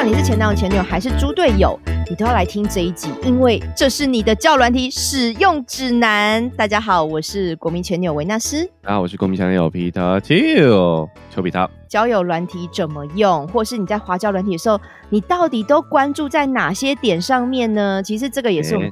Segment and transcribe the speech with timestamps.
[0.00, 6.48] 管你是前男友、前女友还是猪队友，你都要来听这一集，因为这是你的教软体使用指南。
[6.56, 8.66] 大家好，我是国民前女友维纳斯。
[8.80, 11.70] 啊，我是国民前女友皮特丘丘比特。
[11.86, 18.02] 交友软体怎么用，或是你在滑交软体的时候，你到底都关注在哪些点上面呢？
[18.02, 18.90] 其实这个也是我们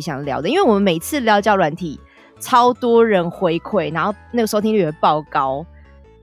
[0.00, 2.00] 想聊的，因为我们每次聊交软体，
[2.40, 5.66] 超多人回馈，然后那个收听率也爆高，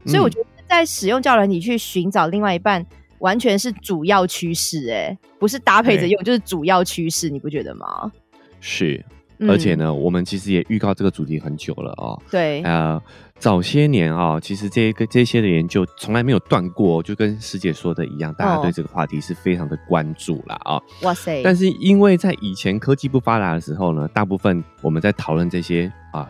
[0.08, 2.84] 所以我觉得在使用交友软体去寻找另外一半。
[3.24, 8.12] 完全是主要趋势，哎，不是搭配着用，就是主要趋势，你不觉得吗？
[8.60, 9.02] 是，
[9.48, 12.22] 而且呢，我们其实也预告这个主题很久了哦。
[12.30, 13.02] 对，呃，
[13.40, 20.82] 早些年啊，其实这个这些的研究从来没有断过，就跟师姐说的一样，大家对这个话题是非常的关注了啊。
[21.04, 21.42] 哇塞！
[21.44, 26.30] 但是因为在以前科技不发达的时候呢，大部分我们在讨论这些啊，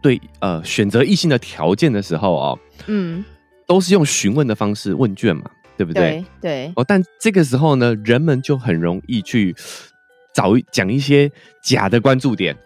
[0.00, 3.22] 对呃选择异性的条件的时候哦，嗯，
[3.66, 5.44] 都是用询问的方式问卷嘛。
[5.76, 6.24] 对不对？
[6.40, 9.54] 对哦，但这个时候呢，人们就很容易去
[10.34, 11.30] 找讲一些
[11.62, 12.56] 假的关注点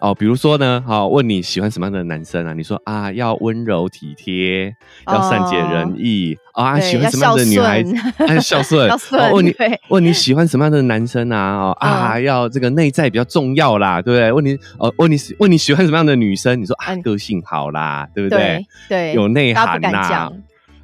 [0.00, 2.52] 哦，比如说呢，好问你喜欢什么样的男生啊？
[2.52, 4.74] 你说啊，要温柔体贴，
[5.06, 7.94] 要善解人意啊，喜欢什么样的女孩子？
[8.40, 8.90] 孝 顺。
[9.32, 9.54] 问你
[9.88, 11.56] 问你喜欢什么样的男生啊？
[11.56, 14.30] 哦啊，要这个内在比较重要啦，对不对？
[14.30, 16.60] 问你哦，问你问你喜欢什么样的女生？
[16.60, 18.66] 你说啊，个性好啦，对不对？
[18.90, 20.30] 对，有内涵呐。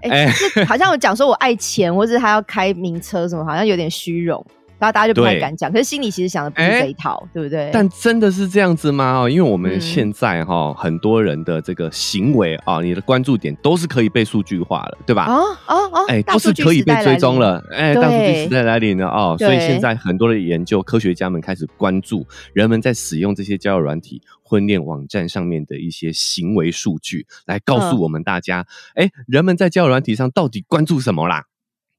[0.02, 0.32] 哎，
[0.66, 4.44] 好像我讲说我爱钱，或者他要开名车什么，好像有点虚荣，
[4.80, 5.70] 然后大家就不太敢讲。
[5.70, 7.70] 可是心里其实想的不是这一套，对不对？
[7.72, 9.20] 但真的是这样子吗？
[9.20, 15.26] 哦，因为我们现在哈很多人的这个行为啊，你的关注点都是可以被数据化了，对吧？
[15.26, 17.62] 哦哦哦，哎，都是可以被追踪了。
[17.70, 24.22] 哎，大数据时代来临了哦，所以现在很多的研究科学家们开始关注人们在使用这些交友软体。
[24.42, 31.44] 婚恋网站上面的一些行为数据，来告诉我们大家，哎，人们在交友软体上到底关注什么啦？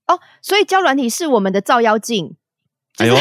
[0.07, 2.35] 哦，所以交友软体是我们的照妖镜，
[3.01, 3.15] 哎呦，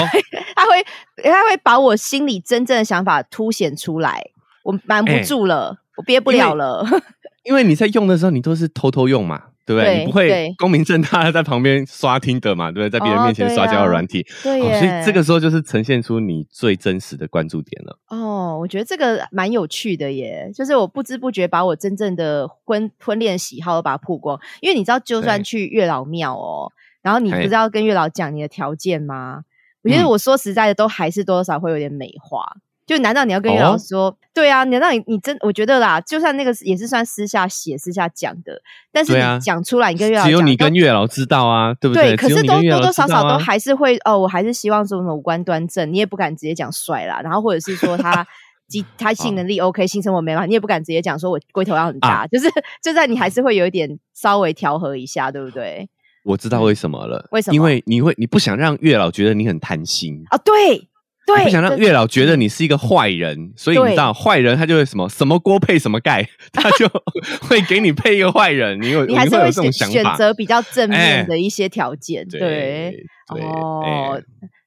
[0.54, 0.84] 他会
[1.22, 4.22] 他会把我心里真正的想法凸显出来，
[4.64, 6.84] 我瞒不住了，我憋不了了，
[7.44, 9.44] 因为你在用的时候，你都是偷偷用嘛。
[9.66, 9.98] 对不对？
[10.00, 12.72] 你不会光明正大的在旁边刷听的嘛？
[12.72, 12.90] 对不对？
[12.90, 17.96] 在别人面前刷交友软体，对，所以这个时候就是呈现出你最真实的关注点了。
[18.08, 24.40] 哦，我觉得这个蛮有趣的耶，就是我不知不觉把我真正的婚婚恋喜好都把它曝光。
[24.60, 29.42] 因为你知道，就算去月老庙哦，然后你不是要跟月老讲你的条件吗？
[29.82, 32.44] 我觉得我说实在的，都还是多少会有点美化。
[32.86, 34.16] 就难道你要跟月老说？
[34.34, 38.60] 对啊，难道你你真我觉得啦，就算那个也是算私下写、私下讲的，
[38.90, 42.08] 但是你讲出来，你跟月老只有你跟月老知道啊，对不对？
[42.08, 48.26] 对，可是都多多少少都还是会哦，我还是希望说五官端正，你也不敢直接讲帅啦，然后或者是说他
[48.66, 52.48] 机他性能力 OK，性生活没嘛，你也不敢直接讲说我龟头要很大，就是
[52.82, 55.88] 就在你还是会有一点稍微调和一下，对不对？
[56.24, 57.54] 我知道为什么了，为什么？
[57.54, 60.88] 因为你会你不想让月老觉得你很贪心啊，对。
[61.26, 66.88] 对不想让月老觉得你是一个坏人，所以你知道坏人他就会什么什么锅配什么盖，他就
[67.46, 68.80] 会给你配一个坏人。
[68.82, 74.20] 你有你还是会选选择比较正面的一些条件，对哦，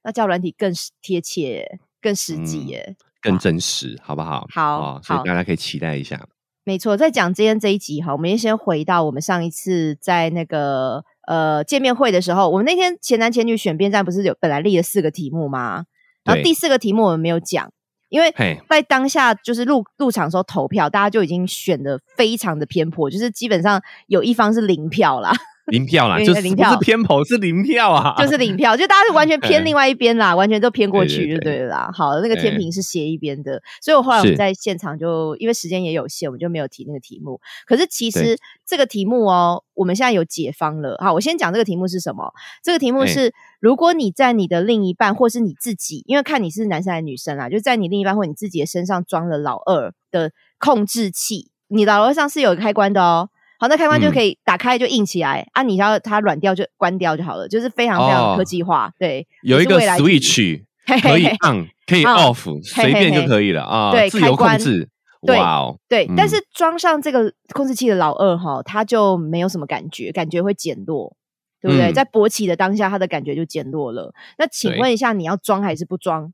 [0.04, 0.72] 那叫软体更
[1.02, 1.66] 贴切、
[2.00, 4.46] 更实际耶，更真实，好不好？
[4.50, 6.26] 好，所以大家可以期待一下。
[6.64, 15.84] 没错，在讲今天这一集哈，我们先回到我们上一次在那个呃见面会的时候，我们那天前男前女选边站不是有本来立了四个题目吗？
[16.24, 17.70] 然后第四个题目我们没有讲，
[18.08, 18.34] 因为
[18.68, 25.32] 在当下就是入入场时候投票，大家就已经选的非常的偏颇，就是基本上有一方是零票啦。
[25.72, 31.90] 零票啦，就是零票，是偏颇，是零票啊，就是零票，就大家是完全偏 另外一边啦，完全都偏过去就对了啦。
[31.94, 37.40] 好，那个天平是斜一边的，所以我后来我们在现场就因为时间也有限，我们就没有提那个题目。
[37.66, 40.98] 可是其实这个题目哦，我们现在有解方了。
[41.00, 42.30] 好，我先讲这个题目是什么？
[42.62, 53.30] 这个题目是：如果你在你的另一半或是你自己，因为看你是男生还是女生啊，就在你另一半或你自己的身上装了老二的控制器，你老二上是有开关的哦。
[53.64, 55.62] 好，那开关就可以打开就硬起来啊！
[55.62, 58.92] 你要它软掉就关掉就好了，就是非常非常科技化。
[58.98, 60.62] 对，有一个 switch
[61.00, 63.90] 可以 on 可以 off，随便就可以了啊！
[63.90, 64.90] 对，自由控制。
[65.22, 71.16] 哇哦，对，但是装上这个控制器的老二哈，他就没有什么感觉，感觉会减弱，
[71.62, 71.90] 对不对？
[71.90, 74.12] 在勃起的当下，他的感觉就减弱了。
[74.36, 76.30] 那请问一下，你要装还是不装？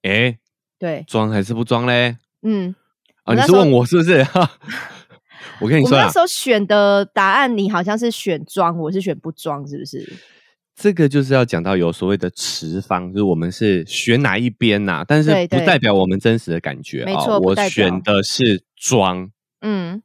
[0.00, 0.38] 哎，
[0.78, 2.16] 对，装还是不装嘞？
[2.40, 2.74] 嗯，
[3.24, 4.26] 啊，你是问我是不是？
[5.60, 10.12] 我跟你说，我那时候选的答案，你好像是选装，我是选不装，是不是？
[10.76, 15.04] 这个就是要讲到有所谓的持方，就是我们是选哪一边呐？
[15.06, 17.04] 但是不代表我们真实的感觉。
[17.04, 19.30] 没错，我选的是装。
[19.60, 20.02] 嗯，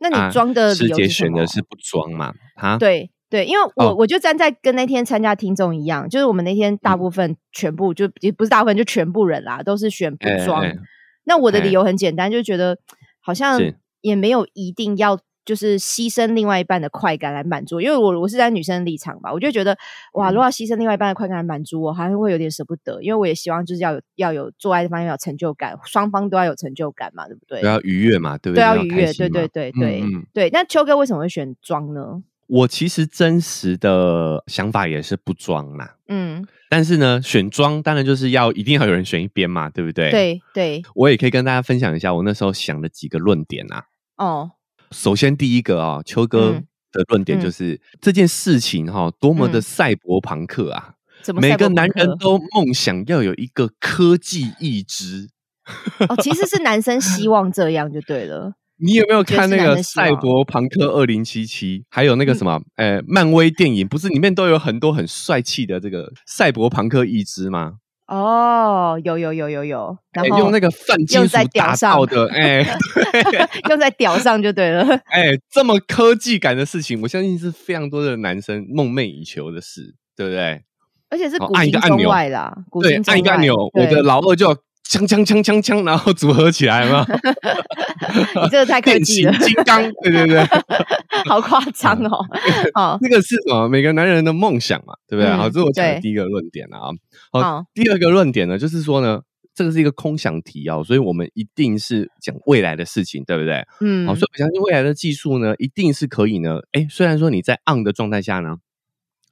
[0.00, 2.34] 那你装的师姐选的是不装嘛？
[2.56, 10.64] 啊，对，对，因为我我就站在跟那天参加听众一样，就是我们那天大部分全部就也不是大部分，就全部人啦，都是选不装。
[11.22, 12.76] 那我的理由很简单，就觉得
[13.20, 13.60] 好像
[14.00, 15.18] 也没有一定要。
[15.44, 19.74] 就是牺牲另外一半的快感来满足，因为我我是在女生立场吧，我就觉得
[20.12, 27.62] 哇，如果要牺牲另外一半的快感来满足我，还是会有点舍不得，因为我也希望就是要有要有做爱这方面有成就感，双方都要有成就感嘛，对不对？
[27.62, 28.62] 都要愉悦嘛，对不对？
[28.62, 30.04] 要愉悦，对对对对
[30.34, 30.50] 对。
[30.50, 32.22] 那秋哥为什么会选装呢？
[32.48, 40.10] 我其实真实的想法也是不装啦，嗯，但是呢，选装当然就是要一定要有人选一边嘛，对不对？
[40.10, 43.84] 对对，我也可以跟大家分享一下我那时候想的几个论点啊，
[44.16, 44.50] 哦。
[44.90, 50.94] 首先，第一个啊，秋哥的论点就是这件事情哈，多么的赛博朋克啊！
[51.34, 55.28] 每个男人都梦想要有一个科技意志。
[56.08, 58.54] 哦，其实是男生希望这样就对了。
[58.80, 61.80] 你有没有看那个《赛博朋克二零七七》？
[61.90, 67.74] 还有那个什么，呃，漫威电影不是里面都有很多很帅气的这个赛博朋克义肢吗？
[68.06, 72.64] 哦，有有有有有，然后用那个泛金属打造的，哎，
[73.68, 74.82] 用在屌上就对了。
[75.12, 80.62] 哎，这么科技感的事情，我相信是非常多的男生梦寐以求的事，对不对？
[81.10, 84.56] 而且是按一个按钮啦，对，按一个按钮，我的老二就
[84.88, 87.04] 锵锵锵锵锵，然后组合起来嘛。
[88.42, 90.42] 你这个太科技了，金刚，对对对，
[91.28, 92.24] 好夸张哦。
[92.72, 93.68] 好，那个是什么？
[93.68, 95.30] 每个男人的梦想嘛，对不对？
[95.30, 96.88] 好，这是我讲的第一个论点啊。
[97.30, 99.20] 好，第二个论点呢，就是说呢，
[99.54, 103.66] 这个是一个空想题哦，所以我们一定是讲未来的事情，对不对？
[103.82, 106.60] 嗯，好，所以我相信未来的技术呢，一定是可以呢。
[106.72, 108.56] 哎，虽然说你在 on 的状态下呢，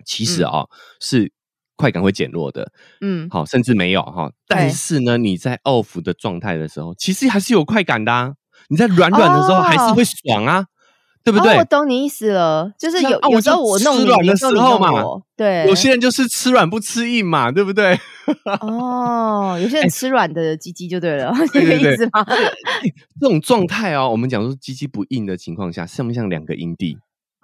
[0.04, 0.66] 其实啊
[1.00, 1.32] 是
[1.76, 4.30] 快感会减弱的，嗯，好，甚至没有哈。
[4.48, 8.34] 但是呢，你在 off 的状态的时候，其实还是有快感的。
[8.68, 10.64] 你在软软的时候还是会爽啊。
[11.26, 11.56] 对不对？
[11.56, 15.02] 我懂你意思了，就是有有时候我弄软的时候嘛，
[15.36, 17.98] 对，有些人就是吃软不吃硬嘛，对不对？
[18.62, 22.24] 哦，有些人吃软的鸡鸡就对了， 这个意思吗？
[23.20, 26.96] 这种状态哦，我们讲说鸡鸡不硬的情况下，像不像两个阴蒂？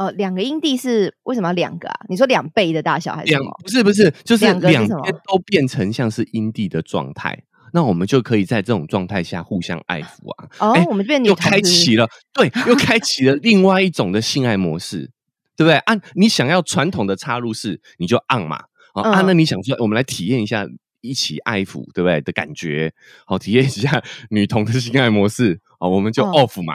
[0.03, 2.01] 呃，两个阴蒂是为什么要两个啊？
[2.09, 3.43] 你说两倍的大小还是两？
[3.63, 7.45] 不是不是，就是两边都变成像是阴蒂的状态。
[7.73, 10.49] 那我们就可以在这种状态下互相爱抚啊！
[10.59, 15.11] 哦，我们这边又开启了，对，又开启了另外一种的性爱模式，
[15.57, 15.77] 对不对？
[15.79, 18.65] 按你想要传统的插入式，你就按嘛。
[18.95, 20.67] 啊，那你想说，我们来体验一下
[21.01, 22.93] 一起爱抚，对不对的感觉？
[23.25, 26.75] 好，体验一下女童的性爱模式啊，我们就 off 嘛。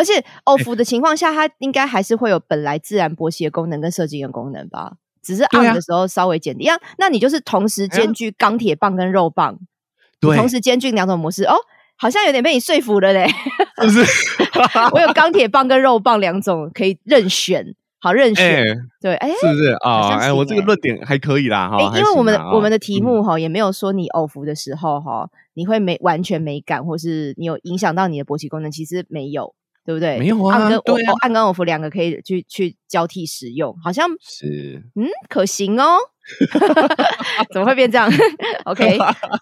[0.00, 4.94] 而且 off 的情况下，它应该还是会有本来自然勃起的功能跟射精的功能吧？
[5.22, 6.64] 只是按的时候稍微减低。
[6.64, 9.58] 样，那你就是同时兼具钢铁棒跟肉棒。
[10.18, 11.54] 对同时兼具两种模式哦，
[11.96, 13.28] 好像有点被你说服了嘞，
[13.82, 14.04] 是不是？
[14.92, 18.64] 我有钢铁棒跟肉棒两种可以任选，好任选，
[19.00, 20.16] 对，哎，是不是啊？
[20.18, 29.54] 哎，我这个论点还可以啦，哈，因为我们我们的题目哈也没有说你偶服的时候哈你会没完全没感，或是你有影响到你的勃起功能，其实没有，
[29.84, 30.18] 对不对？
[30.18, 35.96] 没有啊，按跟我按跟偶服两个可以去去交替使用，好像是嗯可行哦。
[37.52, 38.08] 怎么会变这样
[38.64, 38.98] ？OK，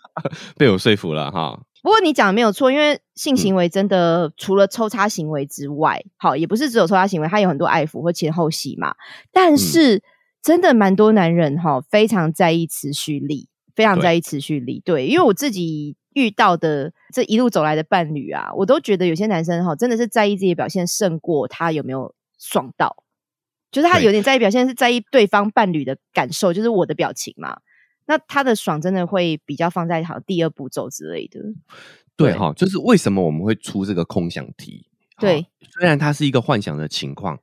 [0.56, 1.60] 被我说服了哈。
[1.82, 8.94] 不过你讲的没有错，因为性行为真的除了抽插行为之外，好也不是只有抽插行为，它有很多爱抚或前后戏嘛。
[9.32, 10.02] 但是
[10.42, 14.80] 真的蛮多男人哈，非常在意持续力，非常在意持续力。
[14.84, 23.04] 对，因为我自己遇到的这一路走来的伴侣啊，我都觉得有些男生哈，真的是在意自己的表现胜过他有没有爽到。
[23.70, 27.60] 就是他有点在意表现，是在意对方伴侣的感受，就是我的表情嘛。
[28.06, 31.38] 那他的爽真的会比较放在好第二步骤之类的。
[32.16, 34.86] 对哈，就是为什么我们会出这个空想题？
[35.20, 37.38] 对，虽然它是一个幻想的情况，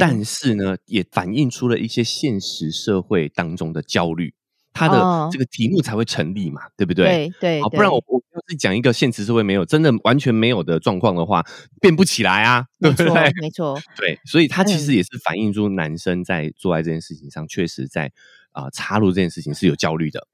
[0.00, 4.32] 但是呢，也反映出了一些现实社会当中的焦虑。
[4.76, 7.32] 他的这个题目才会成立嘛，对不对？
[7.40, 11.42] 对对，不然我我要是讲一个现实社会没有真的完全没有的状况的话，
[11.80, 13.32] 变不起来啊，对不对？
[13.40, 18.12] 没 错，对，所以它其实也是反映出男生在做爱这件事情上，确实在
[18.52, 20.28] 啊插入这件事情是有焦虑的。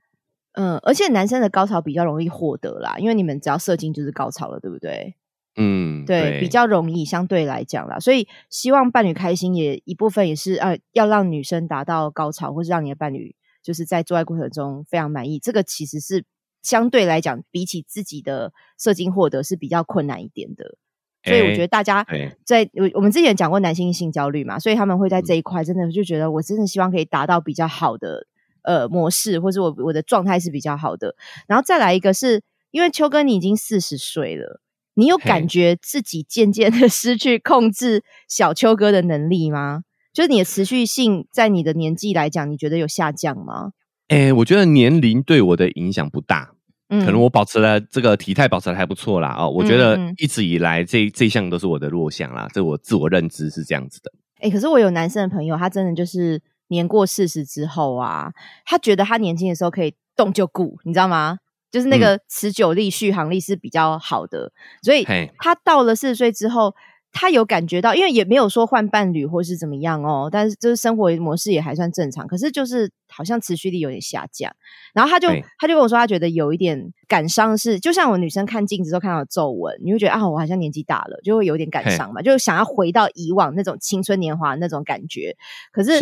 [0.55, 5.15] 嗯，而且男生的高潮比较容易获得啦，因为你们只要射精就是高潮了，对不对？
[5.55, 13.37] 嗯，对，比较容易相对来讲啦，所以希望伴侣开心也一部分也是呃要让女生达到高潮，或是让你的伴侣。
[13.63, 16.25] 就是在做爱过程中非常满意，这个其实是
[16.63, 20.77] 相对来讲，比起自己的射精获得是比较困难一点的。
[21.25, 22.05] 所以我觉得大家
[22.45, 28.27] 在我我们之前讲过男性性焦虑嘛，所以他们会在这一块真的就觉得，我真的希望可以达到比较好的
[28.63, 31.15] 呃模式，或者我我的状态是比较好的。
[31.47, 32.43] 然后再来一个是
[32.73, 34.61] 因为秋哥你已经四十岁了，
[34.95, 39.85] 你有感觉自己渐渐的失去控制小秋哥的能力吗？
[40.13, 43.73] 就是你的持续性在你的年纪来讲，你觉得有下降吗？
[44.09, 46.51] 哎，我觉得年龄对我的影响不大，
[46.89, 49.35] 可能我保持了这个体态保持的还不错啦。
[49.39, 54.13] 哦，我觉得一直以来这这项都是我的弱项啦，这我自我认知是这样子的。
[54.41, 58.33] 哎，可是我有男生的朋友，他真的就是年过四十之后啊，
[58.67, 61.39] 他觉得他年轻的时候可以动就顾，你知道吗？
[61.71, 64.53] 就是那个持久力、续航力是比较好的，
[64.83, 65.07] 所以
[65.39, 66.75] 他到了四十岁之后，
[67.13, 74.51] 他有感觉到，因为也没有说换伴侣或是怎么样哦，但是就是生活模式也还算正常，可是就是好像持续力有点下降。
[74.95, 75.29] 然后他就
[75.59, 85.37] 他就跟我说，他觉得有一点感伤，是就像我女生看镜子都看到皱纹，你会觉得啊，我好像年纪大了，就会有点感伤嘛，就想要回到以往那种青春年华那种感觉。
[85.71, 85.99] 可是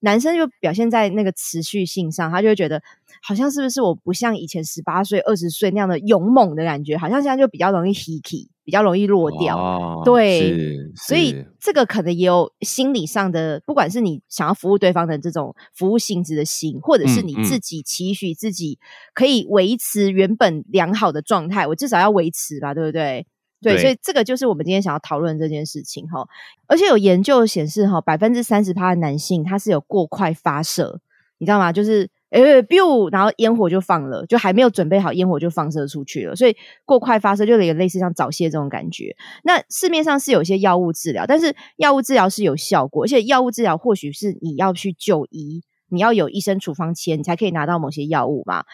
[0.00, 2.82] 男生就表现在那个持续性上，他就会觉得。
[3.26, 6.94] 好像是不是我不像以前十八岁、二十岁那样的勇猛的感觉？
[6.94, 10.02] 好像现在就比较容易 hiki，比较容易落掉。
[10.04, 18.78] 对，所以这个可能也有心理上的，不管是你想要服务对方的这种服务性质的心，或者是你自己期许自己
[19.12, 23.26] 可以维持原本良好的状态，我至少要维持吧，对不对？
[23.60, 26.26] 对，所以这个就是我们今天想要讨论这件事情哈。
[26.66, 31.00] 而且有研究显示哈，百分之三十趴的男性他是有过快发射，
[31.38, 31.72] 你知道吗？
[31.72, 32.10] 就是。
[32.34, 39.14] 哎，biu，然后烟火就放了，就还没有准备好，烟火就放射出去了，所以过快发射就有类似像早泄这种感觉。
[39.44, 48.64] 那市面上是有一些药物治疗，但是药物治疗是有效果，而且药物治疗或许是你要去就医，你要有医生处方签，你才可以拿到某些药物嘛。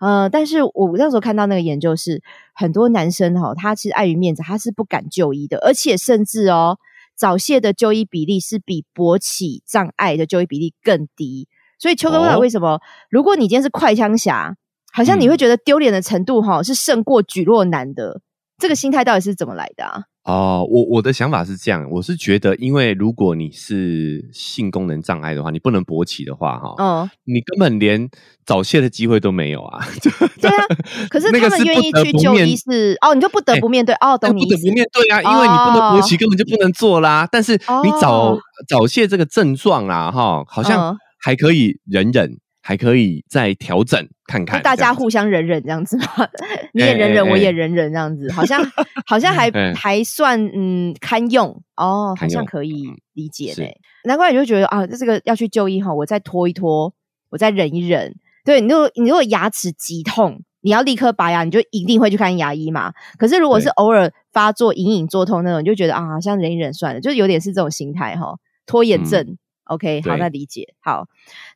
[0.00, 2.22] 呃，但是我那时候看到那个研究是，
[2.54, 6.78] 很多男生哈，他其实碍于面子，他是不敢就医的，而且甚至哦，
[7.14, 11.48] 早泄的就医比例是比勃起障碍的就医比例更低。
[11.80, 12.78] 所以秋哥问为什么？
[13.08, 14.54] 如果你今天是快枪侠，
[14.92, 18.20] 好像你会觉得丢脸的程度哈是胜过举弱男的，
[18.58, 20.02] 这个心态到底是怎么来的啊？
[20.24, 28.06] 哦，我我的想法是这样，我是觉得，因为如果你是性功能障碍的话，你不能勃起的话，哈，嗯，你根本连
[28.44, 29.80] 早泄的机会都没有啊。
[30.38, 30.66] 对啊，
[31.08, 37.26] 可是他们愿意去就医是哦，你就不得不面对哦，懂你不得不面对啊，因为你不能勃起，根本就不能做啦。
[37.32, 38.36] 但是你早
[38.68, 40.94] 早泄这个症状啊，哈，好像。
[41.20, 46.04] 还可以忍忍，还可以再调整看看，大家互相忍忍这样子吗？
[46.72, 48.62] 你也忍忍，我也忍忍这样子，好像
[49.06, 52.84] 好像还还算嗯堪用哦，好像可以
[53.14, 53.68] 理解呢。
[54.04, 56.92] 难怪你就觉得啊，这个要去就医哈，我再拖一拖，
[57.30, 58.14] 我再忍一忍。
[58.44, 62.92] 对你，如果你如果牙齿急痛，你要立刻拔牙，你就一定会去看牙医嘛。
[63.18, 68.34] 可是如果是偶尔发作、隐隐作痛那种，你就觉得啊，好像忍一忍算了，就是有点是这种心态哈，
[68.64, 69.36] 拖延症。
[69.70, 71.06] OK，好，那理解好。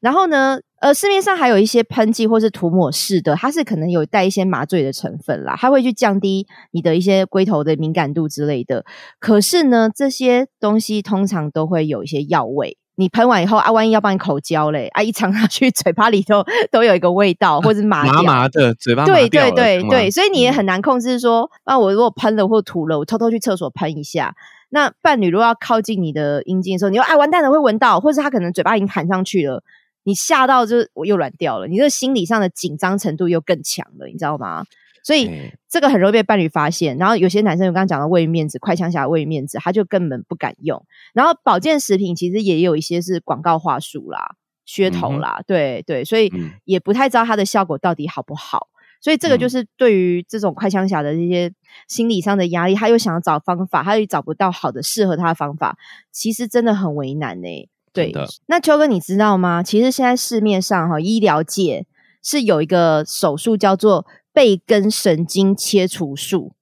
[0.01, 8.85] 然后呢，呃，市面上还有一些喷剂或是涂抹式的，它是可能有带一些麻醉的成分啦，它会去降低你的一些龟头的敏感度之类的。
[9.19, 24.37] 可是呢，这些东西通常都会有一些药味，你喷完以后啊，万一要帮你口交嘞，啊，一尝下去 嘴巴里头都有一个味道，或者麻麻麻的嘴巴，对对对对，所以你也很难控制说，啊，我如果喷了或涂了，我偷偷去厕所喷一下。
[24.75, 29.63] 那伴侣如果要靠近你的阴茎的时候，你说哎完蛋了会闻到，或者他可能嘴巴已经含上去了，
[30.03, 34.65] 你吓到就我又软掉了，你这个心理上的紧张程度又更强了，你知道吗？
[35.05, 35.31] 所以
[35.69, 36.97] 这个很容易被伴侣发现。
[36.97, 40.85] 然后有些男生我刚刚讲的为面子，快枪侠为面子，他就根本不敢用。
[41.13, 44.35] 然后保健食品其实也有一些是广告话术啦、
[44.67, 46.33] 噱头啦，对对，所以
[46.65, 48.69] 也不太知道它的效果到底好不好。
[49.05, 51.53] 所以这个就是对于这种快枪侠的这些
[51.87, 55.77] 心理上的压力，他又想要找方法，他又找不到好的适合他的方法，
[56.11, 57.69] 其实真的很为难呢。
[57.93, 58.11] 对，
[58.47, 59.63] 那秋哥你知道吗？
[59.63, 61.85] 其实现在市面上哈，医疗界
[62.23, 66.55] 是有一个手术叫做背根神经切除术，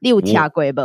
[0.00, 0.82] 六条规不？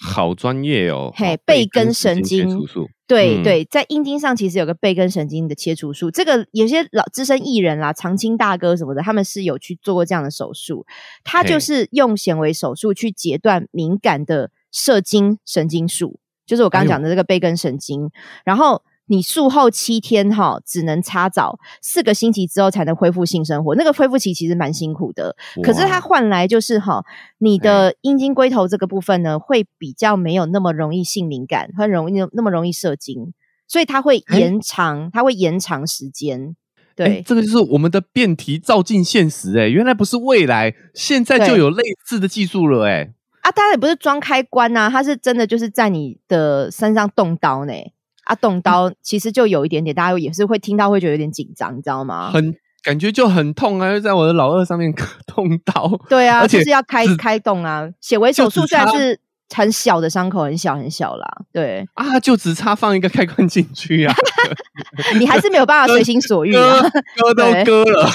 [0.00, 1.12] 好专业哦！
[1.14, 2.58] 嘿，背根神经
[3.06, 10.86] 对对，在阴茎上其实有个背根神经的切除术，这个有些老资深艺人啦、长青大哥什么的，他们是有去做过这样的手术。
[11.24, 18.10] 他就是用显微手术去截断敏感的射精神经束，就是我刚刚讲的这个背根神经，
[18.44, 18.82] 然后。
[19.10, 23.74] 你术后七天哈，只能擦澡，四个星期之后才能恢复性生活。
[23.74, 27.04] 那个恢复期其实蛮辛苦的，可是它换来就是哈，
[27.38, 33.34] 你的阴茎龟头这个部分呢，会比较没有那么容易性敏感，很容易那么容易射精，
[33.66, 36.54] 所以它会延长，它会延长时间。
[36.94, 47.72] 对，这个就是我们的辩题照进现实，哎，原来不是未来，现在就有类似的技术了，哎，啊，它也不是装开关呐，它是真的就是在你的身上动刀呢。
[48.30, 52.30] 啊，动刀其实就有一点点，大家也是会听到，会觉得有点紧张，你知道吗？
[52.30, 54.94] 很感觉就很痛啊，就在我的老二上面
[55.26, 55.90] 动刀。
[56.08, 57.88] 对啊，就是要开开动啊。
[58.00, 59.18] 显微手术虽然是
[59.54, 61.26] 很小的伤口，很小很小啦。
[61.52, 64.14] 对啊，就只差放一个开关进去啊，
[65.18, 66.80] 你还是没有办法随心所欲啊，
[67.16, 68.06] 割都割了。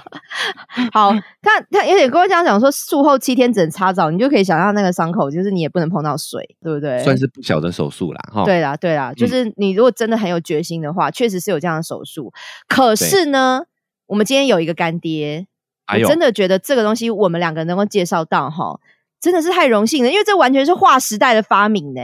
[0.92, 6.98] 好，他他有点跟我讲讲说，术后七天只能擦澡，你就可以想象那个伤口，就是你也不能碰到水，对不对？
[7.04, 8.44] 算是不小的手术啦，哈。
[8.44, 12.32] 对啦，对啦，就是你如果真的很有决心的话，确实是有这样的手术。
[12.66, 13.62] 可是呢，
[14.06, 15.46] 我们今天有一个干爹，
[15.92, 18.80] 我真的觉得这个东西我们两个能够介绍到哈。
[19.24, 22.00] 真的是太荣幸了，因为这完全是划时代的发明呢。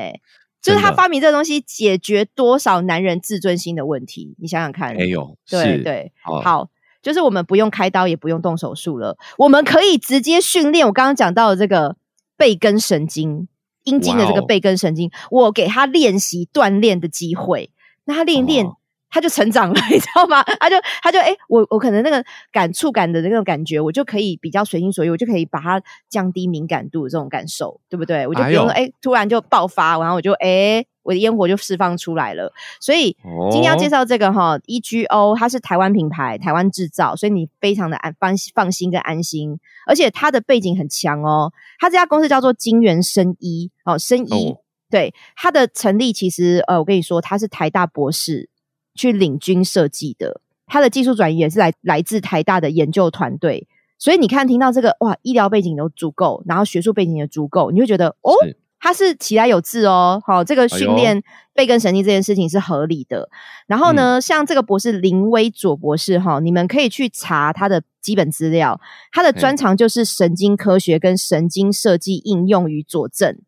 [0.63, 4.35] 就是他发明这个东西，解决多少男人自尊心的问题？
[4.39, 4.97] 你想想看。
[4.97, 6.69] 没有，对对，好，
[7.03, 10.87] 就是我们不用开刀，也不用动手术了，我们可以直接训练。
[10.87, 11.97] 我刚刚讲到的这个
[12.39, 13.49] 背根神经，
[13.85, 17.71] 阴茎的这个背根神经，我给他练习锻炼的机会，
[18.05, 18.67] 那他练一练。
[19.11, 20.43] 他就成长了， 你知道吗？
[20.61, 28.27] 他就他就哎，我我可能那个感触感的那种感觉，我就可以比较随心所欲，我就可以把它降低敏感度这种感受，对不对？
[28.27, 32.53] 我就不用哎，突然就爆发，然后我就哎，我的烟火就释放出来了。
[32.81, 33.17] 所以
[33.51, 39.59] 今天要介绍这个哈，E G O，它是台湾品牌，台湾制造，所以你非常的安放放心跟安心。
[39.87, 44.55] 而且它的背景很强哦，它这家公司叫做金源生医哦，生医
[44.89, 48.49] 对它的成立其实呃，我跟你说，它是台大博士。
[48.95, 53.67] 去领军设计的，他的技术转移也是来来自台大的研究团队，
[53.99, 58.33] 所以你看听到这个哇，医疗背景都足够，然后学术背景也足够，你会觉得哦，
[58.79, 63.29] 他是起来有志哦，好，这个训练背根神经这件事情是合理的。
[63.67, 68.81] 然后呢，像这个博士林威佐博士哈，你们可以去查他的基本资料，
[69.13, 73.39] 他的专长就是神经科学跟神经设计应用与佐证。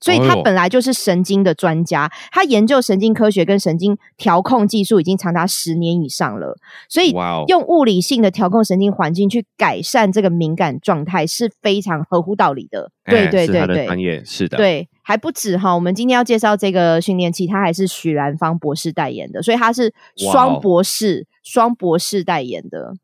[0.00, 6.56] 所以他本来就是神经的专家，他研究神经科学跟神经调控技术已经长达十年以上了。
[6.88, 7.14] 所以
[7.48, 12.90] 用物理性的调控神经环境去改善这个敏感状态是非常合乎道理的。
[13.04, 14.56] 对对对对，专业是的。
[14.56, 22.94] 对，还不止哈，我们今天要介绍这个训练器，它还是许兰芳博士代言的，所以它是双博士、双博士代言的。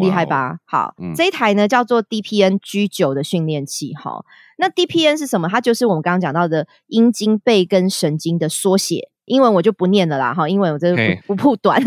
[0.00, 0.58] 厉害吧？
[0.64, 3.94] 好，这一台呢叫做 DPN G 九的训练器。
[3.94, 4.24] 哈，
[4.58, 5.48] 那 DPN 是什么？
[5.48, 9.08] 它就是我们刚刚讲到的阴茎背根神经的缩写。
[9.26, 10.34] 英文我就不念了啦。
[10.34, 11.80] 哈，英文我真的不不短。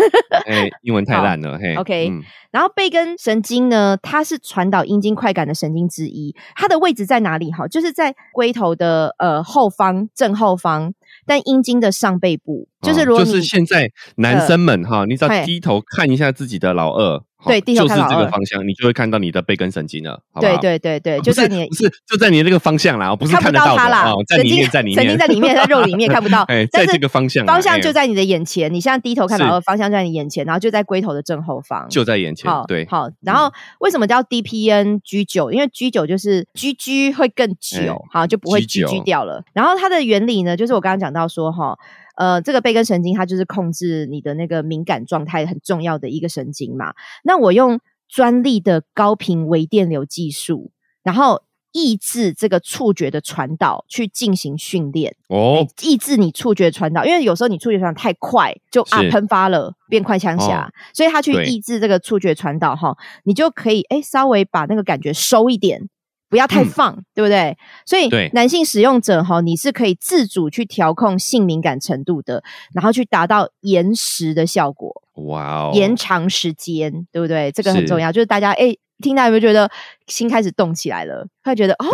[0.45, 1.57] 哎，英文 太烂了。
[1.57, 2.09] 嘿，OK。
[2.51, 6.33] 然后背根神经呢，它是传导阴茎快感的神经之一。
[6.55, 7.51] 它的位置在哪里？
[7.51, 10.93] 哈，就是在龟头的呃后方正后方。
[11.25, 35.51] 但阴茎的上背部，就是如果就是现在男生们哈，你只要低头看一下自己的老二，对，就是这个方向，你就会看到你的背根神经了，好对对对对，就在你不是就在你那个方向啦，不是看不到它啦，在里面，在里面， 神经在里面，在肉里面看不到， 哎，在这个方向，方向就在你的眼前，你现在低头看老二，方向在你眼前，然后就在龟头的正后方，就在眼前，对，好，然后为什么叫 DPN G 九？
[35.51, 39.43] 因为 G 九就是 GG 会更久，好，就不会 GG 掉了。
[39.53, 41.77] 然后它的原理呢，就是我刚刚讲到说哈。
[42.15, 46.93] 呃，这个背根神经它就是控制你的那个敏感状态很重要的一个神经嘛。
[47.23, 50.71] 那我用专利的高频微电流技术，
[51.01, 65.89] 然后抑制这个触觉的传导，去进行训练哦，抑制你触觉传导，因为有时候你触觉传导太快，就啊喷发了，变快枪侠，所以他去抑制这个触觉传导哈，你就可以哎稍微把那个感觉收一点。
[66.33, 67.55] 不要太放，对不对？
[67.85, 72.43] 所以男性使用者哈，你是可以自主去调控性敏感程度的，
[72.73, 75.03] 然后去达到延时的效果。
[75.27, 77.51] 哇哦，延长时间，对不对？
[77.51, 78.11] 这个很重要。
[78.11, 79.69] 就是大家哎，听到有没有觉得
[80.07, 81.27] 心开始动起来了？
[81.43, 81.85] 会觉得哦。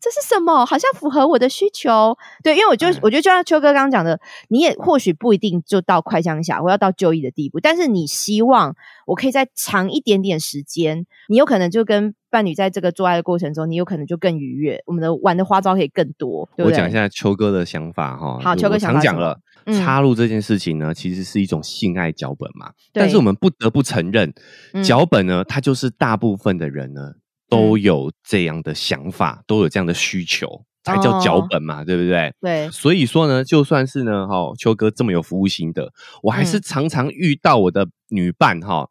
[0.00, 0.64] 这是什么？
[0.64, 2.16] 好像符合我的需求。
[2.42, 8.74] 对，因为我就我觉得，就像秋哥刚刚讲的，你也或许不一定就到快枪侠或要到就医的地步，但是你希望
[9.06, 16.48] 我可以再长一点点时间，你有可能就跟伴侣在这个做爱的过程中，你有可能就更愉悦，我们的玩的花招可以更多。
[16.56, 18.38] 我讲一下秋哥的想法哈。
[18.40, 22.70] 好，秋哥常讲了，插入这件事情呢，其实是一种性爱脚本嘛。
[22.92, 24.32] 但是我们不得不承认，
[24.82, 27.12] 脚本呢，它就是大部分的人呢。
[27.50, 32.32] 都有这样的想法，都有这样的需求，才叫脚本嘛，对不对？
[32.40, 32.70] 对。
[32.70, 38.88] 所以说呢，就算是呢，哈，秋哥这么有服务心的，我还是常常遇到我的女伴哈，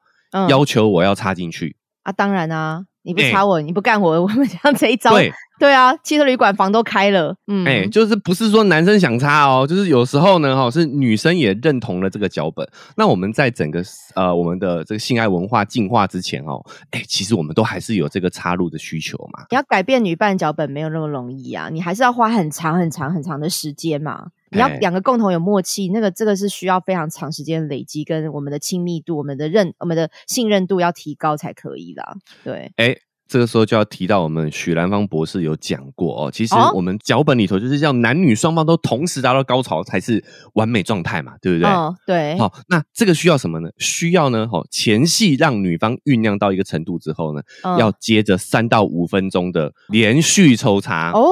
[0.49, 2.11] 要求我要插进去啊。
[2.11, 5.11] 当然啊，你不插我，你不干活， 我们这样这一招。
[5.59, 12.67] 对啊，汽车旅馆房都开了，嗯，哎，就是不是说男生想插哦，就是有时候呢，哈，是女生也认同了这个脚本。
[12.95, 13.83] 那我们在整个
[14.15, 19.45] 呃我们的这个性爱文化进化之前哦，哎，其实我们都还是有这个插入的需求嘛。
[19.51, 24.27] 你要改变女伴脚本没有那么容易啊，你还是要花很长很长很长的时间嘛。
[24.51, 32.15] 你要两个共同有默契，那个这个是需要非常长时间累积，跟我们的亲密度、我们的认、我们的信任度要提高才可以啦。
[32.43, 32.95] 对，哎。
[33.29, 40.21] 这个时候就要提到我们许兰芳博士有讲过哦，其实我们脚本里头就是要男女双方都同时达到高潮才是
[40.55, 41.69] 完美状态嘛，对不对？
[41.69, 42.35] 哦，对。
[42.39, 43.69] 好，那这个需要什么呢？
[43.77, 47.41] 需要呢，哦，前戏让女方酝酿到一个程度之后呢，
[47.77, 51.29] 要接着三到五分钟的连续抽插哦。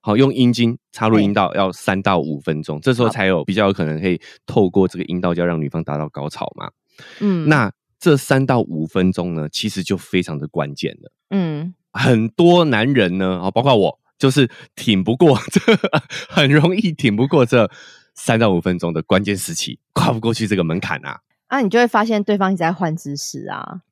[0.00, 6.70] 好，用阴茎插入阴道要三到五分钟，这时候才有比较有可能可以透过这个阴道，就要让女方达到高潮嘛。
[7.18, 7.72] 嗯，那。
[8.02, 11.12] 这三到五分钟呢，其实就非常的关键了。
[11.30, 15.60] 嗯，很多男人呢，啊，包括我，就是挺不过这，
[16.28, 17.70] 很容易挺不过这
[18.16, 21.20] 三到五分钟的关键时期，跨不过去这个门槛啊。
[21.46, 23.82] 啊，你就会发现对方一直在换姿势啊。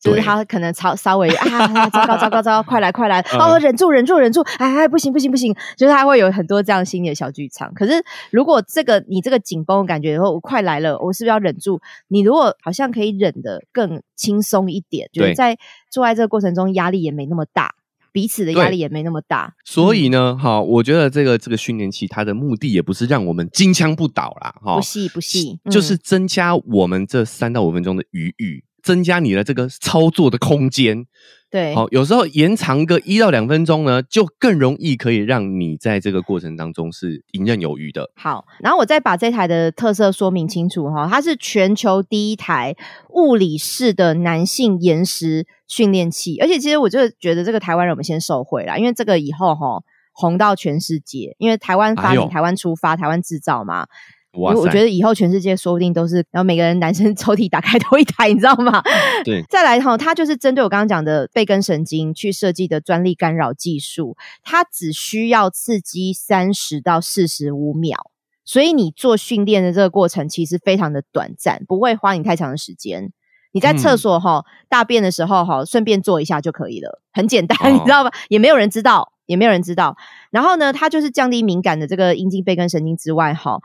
[0.00, 7.72] 就是他可能稍稍微 啊，糟糕糟糕糟糕，快来快来，哦，忍住忍住忍住，哎哎，不行不行不行，就是他会有很多这样心理的小剧场。
[7.74, 11.80] 可是如果这个你这个紧绷的感觉，后我快来了，我是不是要忍住？
[12.08, 15.58] 你如果好像可以忍的更轻松一点，就是在
[15.90, 17.74] 做爱这个过程中压力也没那么大，
[18.10, 19.54] 彼此的压力也没那么大。
[19.64, 28.64] 所以呢，哈，我觉得这个这个训练期它的目的也不是让我们金枪不倒啦，哈，不细不细，就是增加我们这三到五分钟的余裕。
[28.82, 31.06] 增加你的这个操作的空间，
[31.50, 38.10] 对，好，有时候延长个一到两分钟呢，就更容易可以让你在这个过程当中是游刃有余的。
[38.14, 42.76] 好，然后我再把这台的特色说明清楚哈，它是全球第一台
[43.10, 53.86] 物理式的男性延时训练器，而且其实我就觉得这个台湾人我们先受惠啦，因为这个以后哈红到全世界，因为台湾发明、台湾出发、台湾制造嘛。
[54.32, 58.80] 我我觉得以后全世界说不定都是，然后每个人男生 抽屉打开都一台，你知道吗？
[59.24, 59.42] 对。
[59.50, 68.10] 再来哈，它就是针对我刚刚讲的背根神经去设计的专利干扰技术，它只需要刺激三十到四十五秒，
[68.44, 73.12] 所以你做训练的这个过程其实非常的短暂，不会花你太长的时间。
[73.52, 78.12] 你在厕所哈大便的时候哈，顺便做一下就可以了，很简单，你知道吗？
[78.28, 79.96] 也没有人知道，也没有人知道。
[80.30, 83.58] 然后呢，它就是降低敏感的这个阴茎背根神经之外哈。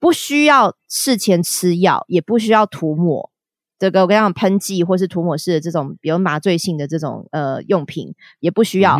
[0.00, 3.30] 不需要事前吃药，也不需要涂抹
[3.78, 8.98] 这个我跟你讲喷剂或是涂抹式的这种，比如麻醉性的这种呃用品，也不需要，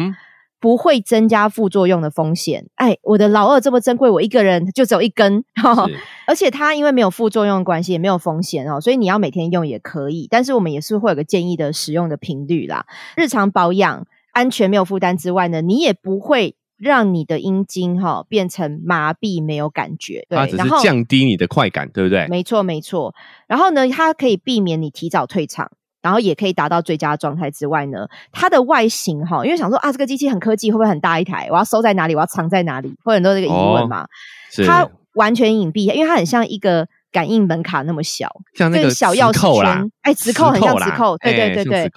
[0.59, 2.67] 不会增加副作用的风险。
[2.77, 5.45] 哎，我的老二这么珍贵，我一个人就只有一根，
[6.27, 10.27] 而且它因为没有副作用的关系，也没有风险哦，所以你要每天用也可以。
[10.31, 12.87] 但是我们也是会有个建议的使用的频率啦，
[13.17, 16.57] 日常保养安全没有负担之外呢，你也不会。
[16.81, 22.27] 让你的阴茎哈变成麻痹没有感觉，对，只是降低你的快感，对不对？
[22.29, 23.15] 没错，没错。
[23.47, 31.49] 然后呢，它可以避免你提早退场，然后也可以达到最佳状态之外呢，它的外形哈，因为想说啊，这个机器很科技，会不会很大一台？
[31.51, 32.15] 我要收在哪里？
[32.15, 32.95] 我要藏在哪里？
[33.05, 34.07] 会很多这个疑问嘛？
[34.67, 41.93] 它完全隐蔽，因为它很像一个感应门卡那么小，像那个小钥匙圈，哎，磁扣很像磁扣，对对对对，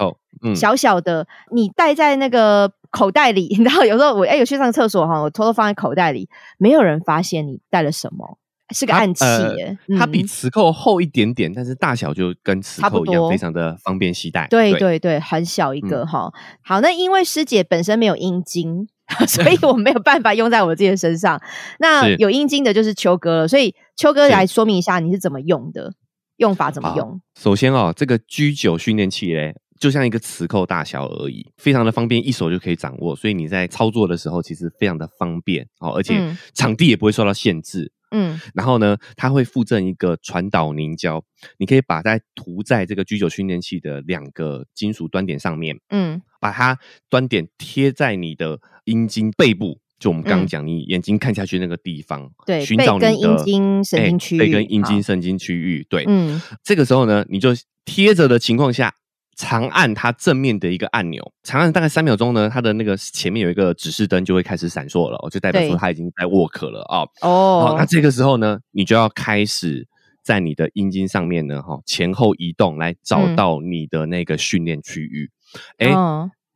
[0.56, 2.72] 小小的，你戴在那个。
[2.94, 6.30] 口袋里，你知道有时候我哎有去上厕所哈，我偷偷放在口袋里，
[6.60, 8.38] 没有人发现你带了什么，
[8.70, 9.26] 是个暗器
[9.58, 9.76] 耶。
[9.98, 14.46] 它比磁扣厚一点点，但是大小就跟磁扣一样，非常的方便携带。
[14.48, 16.32] 对对对，很小一个哈。
[16.62, 18.88] 好，那因为师姐本身没有阴茎，
[19.28, 21.42] 所以我没有办法用在我自己的身上。
[21.80, 25.94] 那有阴茎的就是秋哥了，所以秋哥来说明一下你是怎么用的，
[26.38, 27.20] 用法怎么用？
[27.42, 29.56] 首先哦，这个 G 九训练器嘞。
[29.80, 37.92] 就像一个磁扣大小而已，非常的方便，一手就可以掌握，所以你在操作的时候其实非常的方便哦，而且场地也不会受到限制。
[38.16, 41.24] 嗯，然后呢，它会附赠一个传导凝胶，
[41.58, 46.78] 你可以把它涂在这个 G 九训练器的两个金属端点上面，嗯，把它
[47.10, 57.50] 端点贴在你的阴茎背部，就我们刚刚讲你眼睛看下去那个地方，对，寻找你的阴茎神经区域，背跟阴茎神经区域，对，嗯，这个时候呢，你就
[57.84, 58.94] 贴着的情况下。
[59.36, 67.04] 长按它正面的一个按钮，长按大概三秒钟呢，它的那个前面有一个指示灯就会开始闪烁了，就代表说它已经在 work 了啊。
[67.22, 69.88] 哦，那这个时候呢，你就要开始
[70.22, 75.30] 在你的阴茎上面呢，哈，前后移动来找到你的那个训练区域。
[75.78, 75.94] 哎。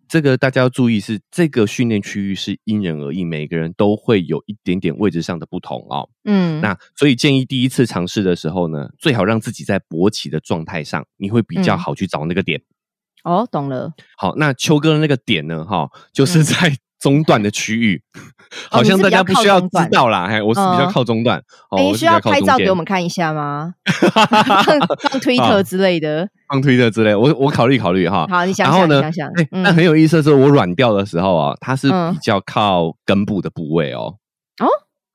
[0.10, 6.10] 这个大家要注意，是这个训练区域是因人而异，每个人都会有一点点位置上的不同哦。
[6.24, 12.62] 嗯，那所以建议第一次尝试的时候呢，最好让自己在勃起的状态上，你会比较好去找那个点。
[13.24, 13.92] 哦，懂了。
[14.18, 15.66] 好，那秋哥的那个点呢？
[15.66, 16.78] 哈，就是在。
[17.00, 18.02] 中段的区域，
[18.72, 20.26] 好像大家不需要知道啦。
[20.26, 21.42] 哎，我是比较靠中段。
[21.78, 23.74] 你需要拍照给我们看一下吗？
[25.12, 27.14] 放推特之类的，放推特之类。
[27.14, 28.26] 我我考虑考虑哈。
[28.30, 29.30] 好，你想想，想想。
[29.36, 34.16] 哎，那很有意思的是，我软掉的时候啊，它是比较靠根部的部位哦。
[34.60, 34.68] 哦。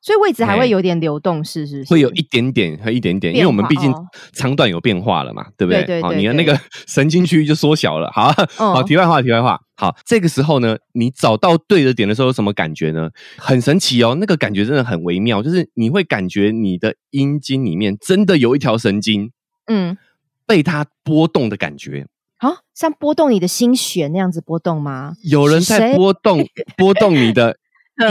[0.04, 3.94] 所以位置还会有点流动，是是，会有一点点和一点点，因为我们毕竟
[4.32, 5.84] 长短有变化了嘛，对不对？
[5.84, 8.10] 对对你的那个神经区域就缩小了。
[8.12, 9.60] 好，好，题外话，题外话。
[9.82, 13.10] 好，这个时候呢，你找到对的点的时候，有什么感觉呢？
[13.36, 19.32] 很神奇哦，那个感觉真的很微妙，就是你会感觉你的阴茎里面真的有一条神经，
[19.66, 19.98] 嗯，
[20.46, 22.06] 被它波动的感觉。
[22.36, 25.14] 啊，像波动你的心弦那样子波动吗？
[25.24, 26.46] 有人在波动
[26.78, 27.56] 波动你的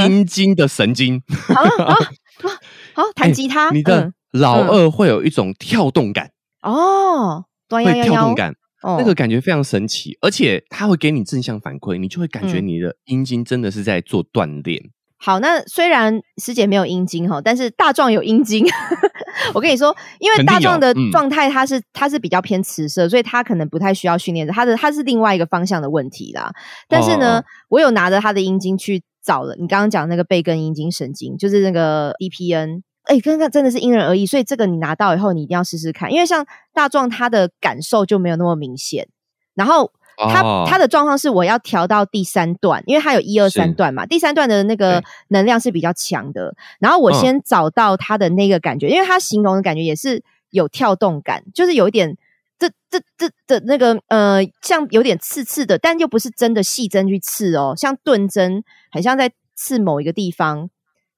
[0.05, 1.23] 阴茎的神经。
[1.47, 1.93] 好，好，
[2.95, 6.31] 好，弹吉他，你的老二会有一种跳动感。
[6.61, 14.81] 哦，会跳动感，那个感觉非常神奇，而且它会给你正向反馈，你就会感觉你的阴茎真的是在做锻炼。
[15.17, 18.65] 好，那虽然师姐没有阴茎哈，但是大壮有阴茎。
[19.53, 24.51] 我跟你说，因为大壮的状态，他是他是比较偏雌色，所以他可能不太需要训练的。
[24.51, 26.51] 他的他是另外一个方向的问题啦。
[26.87, 29.55] 但是呢，我有拿着他的阴茎去找了。
[29.59, 32.81] 你刚刚讲那个背根阴茎神经，就是那个 DPN。
[33.03, 36.11] 哎，刚刚真的是因人而异，所以这个你拿到以后，你一定要试试看。
[36.11, 39.07] 因为像大壮，他的感受就没有那么明显。
[39.53, 39.91] 然后。
[40.17, 46.53] 他他的状况是我要调到第三段，因为他有一二三段嘛，第三段的那个能量是比较强的。
[46.79, 52.15] 然后我先找到他的那个感觉，因为他形容的感觉也是有跳动感，就是有一点
[52.59, 60.69] 这这这的那个呃，像有点刺刺的，但又不是真的细针去刺哦，像钝针，很像在刺某一个地方，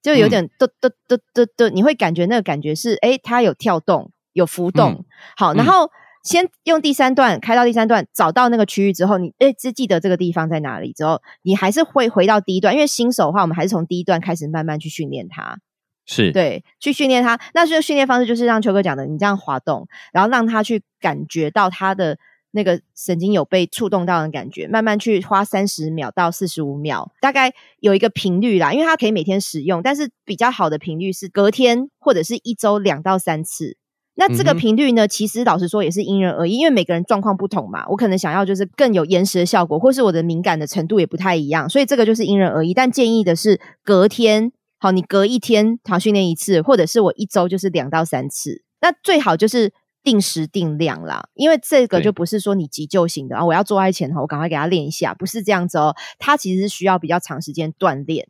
[0.04, 5.04] 就有点嘚嘚嘚嘚嘚，你会感觉那个感觉是哎，它有跳动，有浮动。
[5.36, 5.90] 好，然后。
[6.26, 15.58] 先用第三段开到第三段，找到那个区域之后，你诶只记得这个地方在哪里之后，你还是会回到第一段，因为新手的话，我们还是从第一段开始慢慢去训练它。
[16.06, 17.38] 是对，去训练它。
[17.54, 22.18] 那这个训练方式就是让秋哥讲的，你这样滑动，然后让他去感觉到他的
[22.54, 33.78] 那个神经有被触动到的感觉，慢慢去花三十秒到四十五秒，大概有一个频率啦，因为它可以每天使用，但是比较好的频率是隔天或者是一周两到三次。
[34.16, 35.08] 那这个频率呢？
[35.08, 37.84] 其实老实说也是因人而异，因为每个人状况不同嘛。
[37.90, 42.76] 我可能想要就是更有延时的效果，或是我的敏感的程度也不太一样，所以这个就是因人而异。
[42.76, 48.62] 但建议的是隔天，好，你隔一天好训练一次，或者是我一周就是两到三次。
[48.82, 55.96] 那最好就是定时定量啦，因为这个就不是说你急救型的啊，我要做爱前哈，我赶快给他练一下，不是这样子哦。
[56.20, 58.28] 他其实是需要比较长时间锻炼。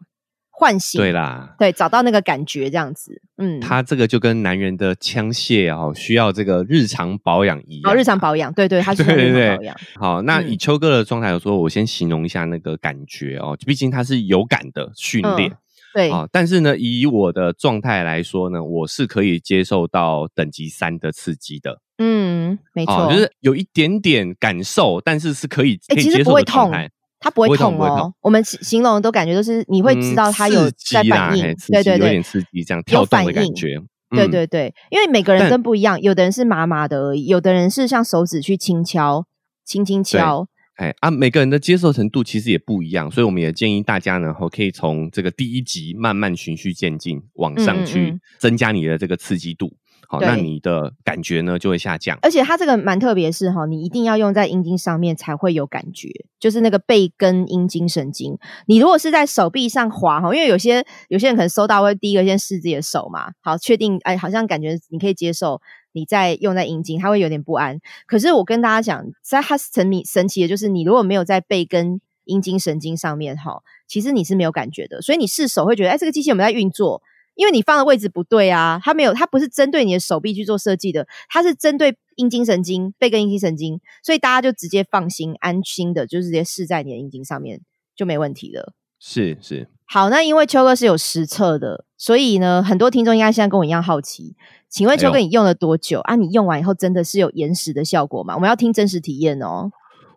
[0.55, 9.75] 唤醒对啦，对，找到那个感觉这样子，嗯，他这个就跟男人的枪械哦，需要这个日常保养一样，哦，日常保养，对对，他 是日常保养。
[9.95, 15.51] 好，那以秋哥的状态，来说我先形容一下那个感觉哦，毕竟他是有感的训练，
[15.93, 16.09] 对。
[16.09, 26.89] 啊，但是呢，以我的状态来说呢，我是可以接受到等级三的刺激的，嗯，没错，就是有一点点感受，但是是可以可以接受的状态。
[27.19, 33.79] 它不会痛哦，我们形容都感觉都是你会知道它有在反应，对对对，有点刺激，这样跳动的感觉，
[34.09, 39.25] 对对对，因为每个人真不一样，有的人是麻麻的而已，有的人是像手指去轻敲、
[39.63, 49.77] 轻轻敲，哎啊，每个人的接受程度其实也不一样，所以我们也建议大家呢，后可以从这个第一集慢慢循序渐进往上去增加你的这个刺激度。
[50.07, 52.19] 好，那你的感觉呢就会下降。
[52.21, 56.09] 而且它这个蛮特别，是哈，你一定要用在阴茎上面才会有感觉，
[56.39, 58.37] 就是那个背根阴茎神经。
[58.67, 65.59] 你如果是在手臂上滑哈，因为有些有些人可能收到会第一个先试自己的手嘛，好，确定哎，好像感觉你可以接受，
[65.93, 67.79] 你再用在阴茎，他会有点不安。
[68.05, 75.01] 可是我跟大家讲，在它神秘神奇的就是，你如果没有在背根阴茎神经上面哈，其实你是没有感觉的。
[75.01, 77.01] 所以你试手会觉得，哎，这个机器有没有在运作？
[77.35, 87.61] 因为你放的位置不对啊，它没有，它不是针对你的手臂去做设计的，它是针对阴茎神经、背根阴茎神经，所以大家就直接放心、安心的，就直接试在你的阴茎上面
[87.95, 88.75] 就没问题了。
[88.99, 94.35] 是是，好，那因为秋哥是有实测的，所以呢，很多听众应该现在跟我一样好奇，
[94.69, 96.15] 请问秋哥你用了多久啊？
[96.15, 98.35] 你用完以后真的是有延时的效果吗？
[98.35, 99.71] 我们要听真实体验哦。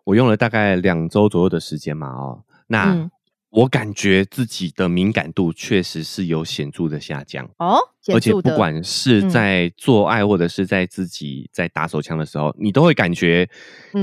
[0.05, 3.09] 我用了大概两周左右的时间嘛，哦，那。
[3.57, 7.79] 我感觉自己的敏感度确实是有显著的下降哦，
[8.13, 13.49] 而且不管是在做爱或者是在自己在打手枪的时候，你都会感觉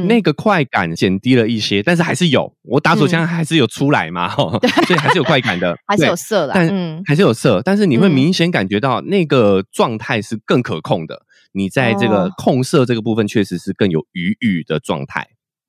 [0.08, 15.28] 那个快感减低了一些，但是还是有，我打手枪还是有出来嘛， 所以还是有快感的，还是有色的，但还是有色，但是你会明显感觉到那个状态是更可控的，你在这个控色这个部分确实是更有余裕的状态。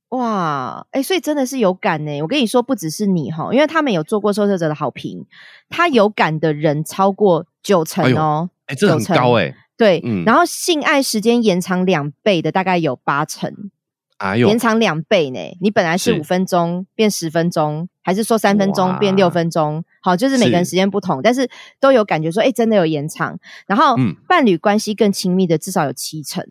[0.10, 2.22] 哇，哎，所以真的是有感呢。
[2.22, 5.26] 我跟你说，不只是你哈，因为他们有做过受测者的好评，
[5.70, 9.54] 他有感的人超过九成哦，哎，这很高哎。
[9.78, 13.52] 对，然后性爱时间延长两倍的大概有八成，
[14.20, 15.40] 哎呦，延长两倍呢。
[15.60, 19.84] 你本来是五分钟变十分钟，还是说三分钟变六分钟？
[20.02, 21.50] 好，就是每个人时间不同，但是
[21.82, 23.38] 都有感觉说，哎，真的有延长。
[23.68, 23.98] 然后
[24.30, 26.46] 伴侣关系更亲密的至少有七成。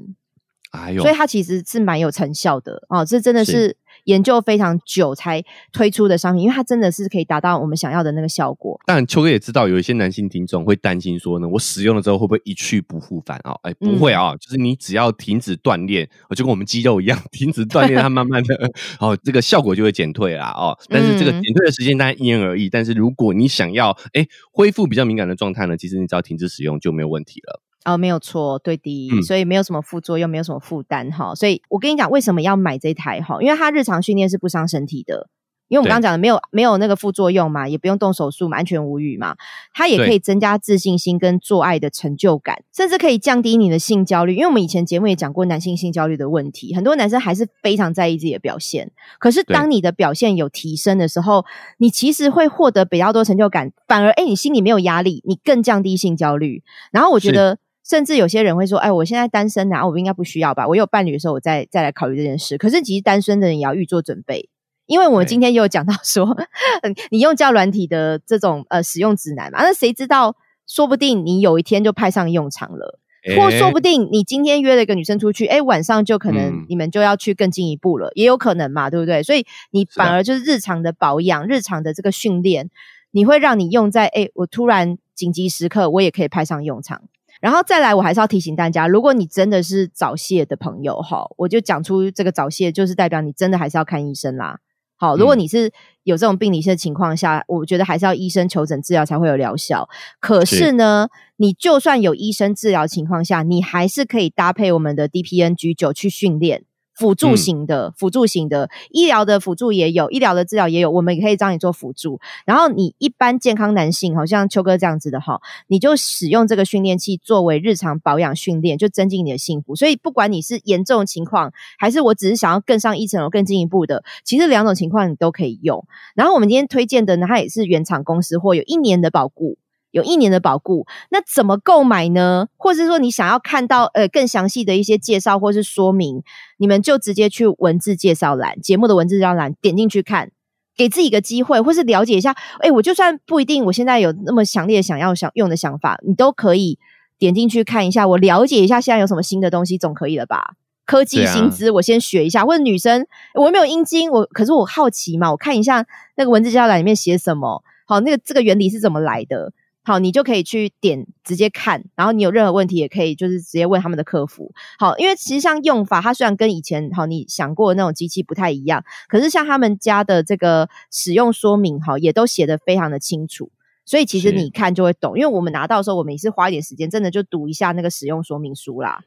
[1.00, 8.78] 所以它其实是蛮有成效的哦，这真的是研究非常久才推出的商品，因为它真的是可以达到我们想要的那个效果。
[8.84, 13.54] 当然，秋哥也知道有一些男性听众会担心说呢，我使用了之后会不会一去不复返啊？
[13.62, 18.54] 哎，不会啊，就是你只要停止锻炼，就跟我们肌肉一样， 停止锻炼，它慢慢的
[18.98, 20.76] 哦，这个效果就会减退啦哦。
[20.88, 22.68] 但是这个减退的时间当然因人而异。
[22.68, 27.62] 但是如果你想要哎恢复比较敏感的状态呢，其实你只要停止使用就没有问题了。
[27.85, 31.35] 哦，没有错，对的，所以没有什么副作用，没有什么负担哈。
[31.35, 33.42] 所以我跟你讲，为什么要买这台哈？
[33.42, 35.29] 因为它日常训练是不伤身体的，
[35.68, 39.37] 因为我们刚刚讲的没有没有那个副作用嘛，也不用动手术嘛，安全无虞嘛。
[39.75, 44.35] 它也可以增加自信心跟做爱的成就感，甚至可以降低你的性焦虑。
[44.35, 48.92] 因为我们以前节目也讲过男性性焦虑的问题，很多男生还是非常在意自己的表现。
[49.18, 51.44] 可是当你的表现有提升的时候，
[51.77, 56.62] 你其实会获得比较多成就感，反而哎，你心里没有压力，你更降低性焦虑。
[56.90, 57.59] 然后我觉得。
[57.87, 60.66] 甚至有些人会说：“哎，我现在单身啊，我应该不需要吧？
[60.66, 62.57] 我有伴侣的时候，我再再来考虑这件事。
[62.57, 64.49] 可是，其实单身的人也要预做准备，
[64.87, 66.37] 因为我们今天也有讲到说，
[67.11, 70.35] 你用教软体的这种呃使用指南嘛，那谁知道，
[70.66, 72.99] 说不定你有一天就派上用场了，
[73.37, 79.23] 或说不定你今天约了一个女生出去，哎，晚上就可能你们就要去更进一步了，也有可能嘛，对不对？
[79.23, 82.70] 所以你反而就是日常的保养、日常的这个训练，
[83.11, 87.03] 你会让你用在哎，我突然紧急时刻，我也可以派上用场。”
[87.44, 94.61] 然后再来，我还是要提醒大家，如果你真的是早泄的朋友，哈，我就讲出这个早泄，就是代表你真的还是要看医生啦。
[94.96, 95.70] 好，如果你是
[96.04, 99.87] 有这种病理性的情况下，我觉得还是要医生求诊治疗才会有疗效。
[100.20, 106.64] 可是呢，你就算有医生治疗情况下，你还是可以搭配我们的 DPNG 九去训练。
[106.94, 112.20] 辅助型的，辅助型的医疗的辅助也有，医疗的治疗也有，我们也可以找你做辅助。
[112.46, 119.74] 然后你一般健康男性，好像秋哥这样子的哈，你就使用这个训练器作为日常保养训练，就增进你的幸福。
[119.74, 125.85] 所以不管你是严重情况，还是我只是想要更上一层楼、更进一步的，其实两种情况你都可以用。
[126.14, 129.59] 然后我们今天推荐的呢，它也是原厂公司或有一年的保固。
[129.94, 132.48] 有一年的保固，那怎么购买呢？
[132.57, 136.20] 或者是说你想要看到呃更详细的一些介绍或是说明，
[136.59, 140.33] 你们就直接去文字介绍栏节目的文字介绍栏点进去看，
[140.76, 142.35] 给自己一个机会，或是了解一下。
[142.59, 146.76] 哎，我就算不一定，我现在有那么强烈想要想用的想法，你都可以
[147.16, 150.54] 点进去看一下，我了解一下现在有什么新的东西，总可以了吧？
[150.85, 159.52] 科技薪资我先学一下，或者女生我没有阴茎，我可是我好奇嘛，我看一下那个文字介绍栏里面写什么，好，那个这个原理是怎么来的？
[159.85, 164.51] 好，你就可以去点直接看，然后你有任何问题也可以就是直接问他们的客服。
[164.79, 173.51] 好，因为其实像用法，它虽然跟以前好你想过的那种机器不太一样，可是像他们家的这个使用说明，哈，也都写的非常的清楚，
[173.85, 175.18] 所以其实你看就会懂。
[175.18, 179.01] 因为我们拿到的时候，我们也是花一点时间，真的就读一下那个使用说明书啦，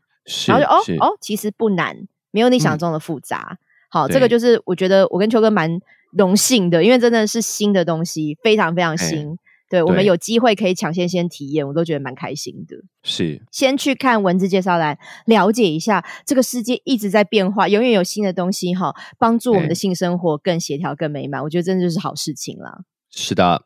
[0.47, 3.57] 然后就哦哦，其实不难，没有你想象中的复杂。
[3.89, 5.79] 好，这个就是我觉得我跟秋哥蛮
[6.11, 9.39] 荣幸的，因为真的是新的东西，非常非常新。
[9.69, 12.77] 对我们有机会可以抢先先体验，我都觉得蛮开心的。
[13.03, 21.43] 是，先去看文字介绍栏，了解一下这个世界一直在变化，永远有新的东西哈，帮助我们的性生活更协调、更美满。
[21.43, 22.83] 我觉得真的就是好事情了。
[23.09, 23.63] 是的。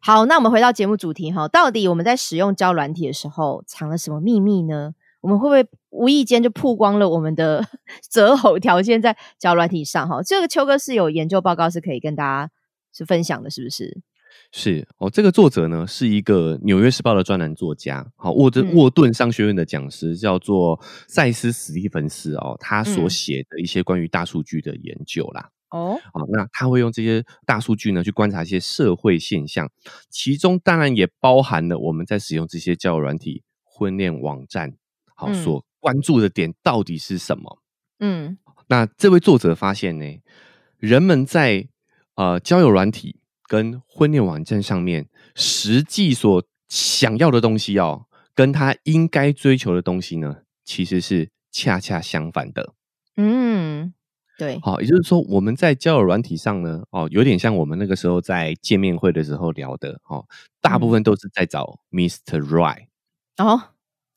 [0.00, 4.94] 好，那我们回到节目主题哈，到底我们在使用胶软体的时候藏了什么秘密呢？
[5.20, 7.64] 我们会不会无意间就曝光了我们的
[8.10, 10.08] 择偶条件在胶软体上？
[10.08, 12.50] 哈，这个秋哥是有研究报告是可以跟大家
[12.92, 14.00] 是分享的，是不是？
[14.54, 25.48] 是哦，这个作者呢是一个《纽约时报》的专栏作家，好沃顿沃顿商学院的讲师，叫做塞斯史蒂芬斯哦，他所写的一些关于大数据的研究啦。
[25.70, 29.70] 哦，好，那他会用这些大数据呢去观察一些社会现象，
[30.10, 34.74] 其中当然也包含了我们在使用这些交友软体、婚恋网站，
[35.16, 37.62] 好所关注的点到底是什么？
[38.00, 38.36] 嗯，
[38.68, 40.04] 那这位作者发现呢，
[40.76, 41.66] 人们在
[42.16, 43.16] 呃交友软体。
[43.52, 52.72] 跟婚恋网站上面实际所想要的东西哦，跟他应该追求的东西呢，其实是恰恰相反的。
[53.18, 53.92] 嗯，
[54.38, 54.58] 对。
[54.62, 60.24] 好，也就是说，我们在交友软体上呢，哦，有点像我们那个时候在见面会的时候聊的，哦，
[60.62, 62.40] 大部分都是在找 Mr.
[62.40, 62.86] Right。
[63.36, 63.60] 哦，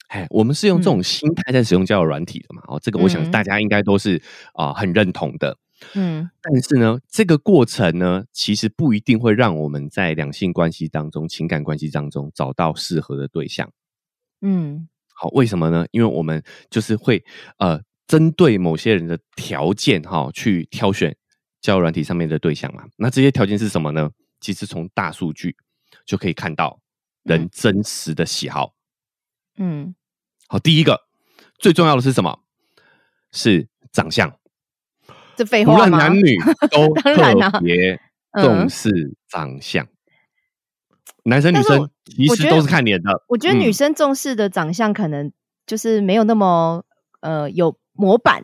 [0.07, 2.63] 哎，我们是用这种心态在使用交友软体的嘛？
[2.69, 4.23] 哦，这个我想大家应该都是
[4.53, 5.57] 啊很认同的。
[5.93, 13.71] 嗯，但是呢，这个过程呢，其实不一定会让我们在两性关系当中、情感关系当中找到适合的对象。
[14.41, 15.85] 嗯，好，为什么呢？
[15.91, 17.23] 因为我们就是会
[17.57, 21.15] 呃，针对某些人的条件哈，去挑选
[21.61, 22.85] 交友软体上面的对象嘛。
[22.97, 24.11] 那这些条件是什么呢？
[24.41, 25.55] 其实从大数据
[26.05, 26.79] 就可以看到
[27.23, 28.75] 人真实的喜好。
[29.57, 29.95] 嗯，
[30.47, 31.07] 好，第一个
[31.57, 32.41] 最重要的是什么？
[33.31, 34.37] 是长相。
[35.35, 36.37] 这废话无论男女
[36.71, 37.99] 都特别
[38.41, 39.87] 重视长相。
[41.23, 43.23] 男生女生其实都是看脸的。
[43.27, 45.31] 我觉得女生重视的长相可能
[45.65, 46.83] 就是没有那么
[47.21, 48.43] 呃有模板，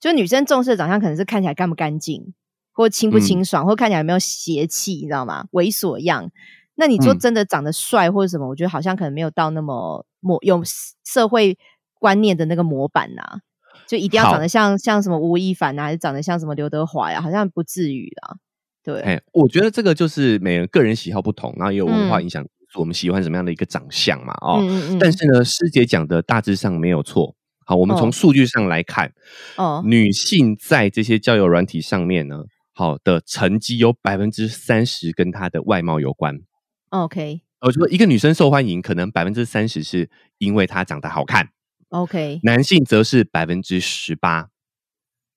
[0.00, 2.34] 就女生重视的长相可能是看起来干不干净，
[2.72, 5.46] 或清不清爽，或看起来有没有邪气，你知道吗？
[5.52, 6.30] 猥琐样。
[6.74, 10.62] 那你说真的长得帅或者什么，我觉得好像可能没有到那么模有
[11.04, 11.56] 社会
[11.98, 13.40] 观念的那个模板呐，
[13.86, 17.20] 就一定要长得像像什么吴亦凡啊，还是长得像什么刘德华呀？
[17.20, 18.36] 好像不至于啦。
[18.82, 24.62] 对，哎，我觉得这个就是每人个人喜好不同，然后也有文化影响，我们喜欢什么样的一个长相嘛，哦，
[25.00, 27.34] 但是呢，师姐讲的大致上没有错。
[27.64, 29.12] 好，我们从数据上来看，
[29.56, 36.38] 哦，女性在这些交友软体上面呢，好的成绩有百分之三十跟她的外貌有关。
[36.90, 40.08] OK，我说一个女生受欢迎，可能百分之三十是
[40.38, 41.48] 因为她长得好看。
[41.90, 44.48] OK，男性则是百分之十八。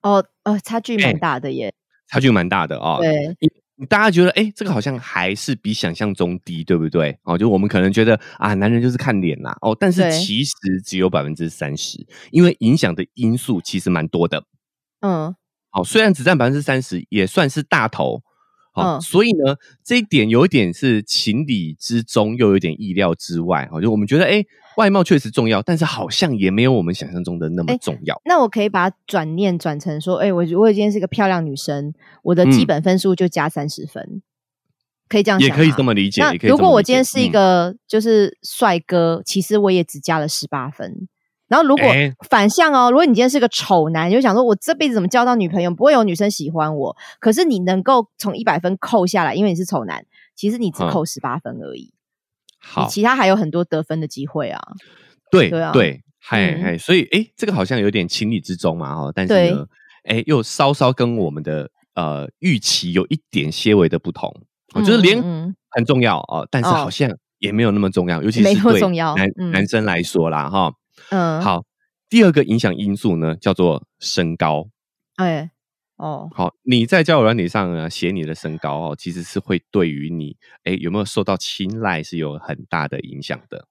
[0.02, 1.74] 哦，呃，差距蛮大的耶。
[2.08, 2.98] 差距蛮大的哦。
[3.00, 7.20] 对，大家觉得哎，这个好像还是比想象中低，对不对？
[7.24, 14.46] 哦，就我们可能觉得啊，男人就是看脸啦，哦，但是其实只有百分之三十，因为影响的因素其实蛮多的。
[15.02, 15.36] 嗯，
[15.70, 18.24] 好，虽然只占百分之三十，也算是大头。
[18.72, 23.70] 好，所以呢，这一点有一点是情理之中，又有点意料之外。
[23.72, 24.44] 哦，就我们觉得哎。
[24.80, 28.22] 外貌确实重要，但是好像也没有我们想象中的那么重要。
[28.24, 34.22] 那我可以把转念转成说，哎，我如果今天是一个漂亮女生，我的基本分数就加三十分，
[35.10, 36.22] 可以这样，也可以这么理解。
[36.22, 41.10] 那如果我今天是一个就是帅哥，其实我也只加了十八分。
[41.50, 41.86] 然后如果
[42.30, 46.96] 反向哦，如果你今天是个丑男，你就想说我这辈子怎么交到女朋友，不会有女生喜欢我。
[47.20, 50.06] 可是你能够从一百分扣下来，因为你是丑男，
[50.36, 51.92] 其实你只扣十八分而已。
[52.60, 54.62] 好，其他还有很多得分的机会啊！
[55.32, 59.66] 对对啊，对，嗨嗨，所以哎，这个好像有点情理之中嘛，哈，但是呢，
[60.04, 64.34] 哎，又稍稍跟我们的呃预期有一点些微的不同。
[64.74, 65.22] 我觉得连
[65.70, 68.82] 很重要哦，但是好像也没有那么重要，尤其是对
[69.16, 70.74] 男男生来说啦，哈。
[71.10, 71.64] 嗯，好，
[72.10, 74.68] 第二个影响因素呢，叫做身高。
[75.16, 75.52] 哎。
[76.00, 83.68] 哦，好，你在交友软体上呢写你的身高哦，其实是会对于你哎有没有受到青睐是有很大的影响的。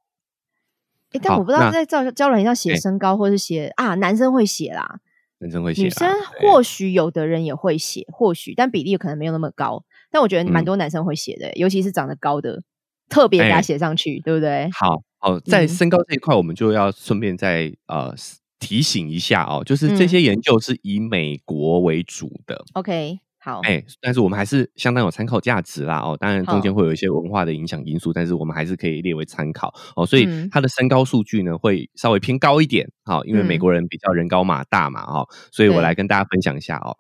[1.12, 5.00] 哎，但我不知道在交交友软体上写身高，或是写啊，男生会写啦，
[5.38, 9.86] 男生会写，女生或许有的人也会写，或许但比例可能没有那么高。
[10.10, 12.62] 但我觉得蛮多男生会写的，尤其是长得高的，
[13.08, 14.68] 特别给他写上去，对不对？
[14.74, 18.14] 好，好，在身高这一块，我们就要顺便在呃。
[18.58, 22.64] 提醒一下哦，就是这些研究是以美国为主的。
[22.74, 26.00] OK，好，哎，但是我们还是相当有参考价值啦。
[26.00, 30.04] 哦，当然中间会有一些文化的影响因素，但是我们还是可以列为参考哦。
[30.04, 32.90] 所以他的身高数据呢，会稍微偏高一点。
[33.04, 36.96] 好，因为美国人比较人高马大嘛，哦，所以我来跟大家分享一下哦。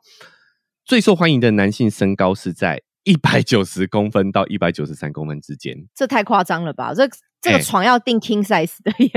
[0.84, 5.74] 最受欢迎的男性身高是在一百九十公分到一百九十三公分之间。
[5.94, 6.92] 这太夸张了吧？
[6.92, 7.08] 这。
[7.40, 9.12] 这个床要定 king size 的耶，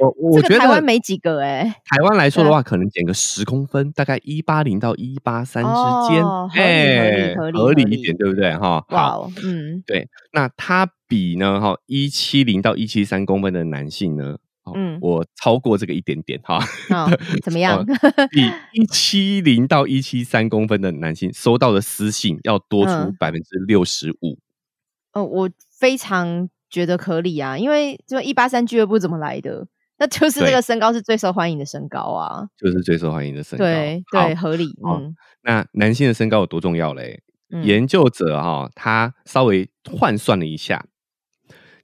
[0.00, 1.64] 我我觉得台湾没几个哎。
[1.84, 5.70] 台湾来说的话，可能减个十公分，大概一八零到一八三之
[6.08, 6.24] 间，
[6.54, 8.54] 哎，合理合理一点，对不对？
[8.56, 10.08] 哈，好，嗯，对。
[10.32, 11.60] 那它比呢？
[11.60, 14.36] 哈，一七零到一七三公分的男性呢？
[14.74, 16.58] 嗯，我超过这个一点点哈。
[17.42, 17.84] 怎么样？
[18.30, 24.38] 比 一七零到一七三公分的男性收到的私信要多出百分之六十五。
[25.12, 26.48] 哦，我非常。
[26.70, 29.64] 觉得合理啊，因为就一八三俱乐部怎么来的？
[29.96, 34.64] 那就是这个身高是最受欢迎的身高啊，就是最受欢迎的身高，对对，合理。
[34.84, 37.22] 嗯，那男性的身高有多重要嘞？
[37.62, 40.84] 研究者哈，他稍微换算了一下，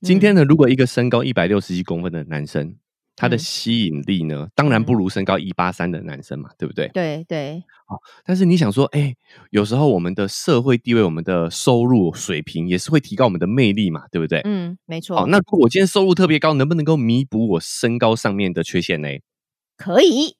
[0.03, 2.77] 今天呢，如果一个身高一百六十一公分的男生。
[3.17, 6.89] 他的吸引力呢，当然不如身高一八三的男生嘛，对不对？
[6.95, 7.63] 对对。
[7.87, 9.15] 好，但是你想说，哎，
[9.51, 14.41] 有时候我们的社会地位、我们的收入水平也是会提高我们的魅力嘛，对不对？
[14.45, 15.19] 嗯，没错。
[15.19, 19.09] 好，那如果我今天收入特别高，能不能够弥补我身高上面的缺陷呢？
[19.77, 20.37] 可以。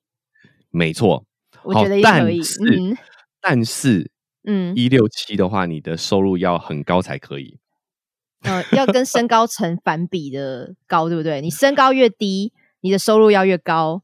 [0.71, 1.27] 没错。
[1.65, 2.41] 我觉得可以。
[2.65, 2.97] 嗯。
[3.43, 4.11] 但是，
[4.45, 7.59] 嗯，一六七的话，你的收入要很高才可以。
[8.43, 11.41] 呃，要跟身高成反比的高，对不对？
[11.41, 12.53] 你身高越低。
[12.83, 14.03] 你的收入要越高，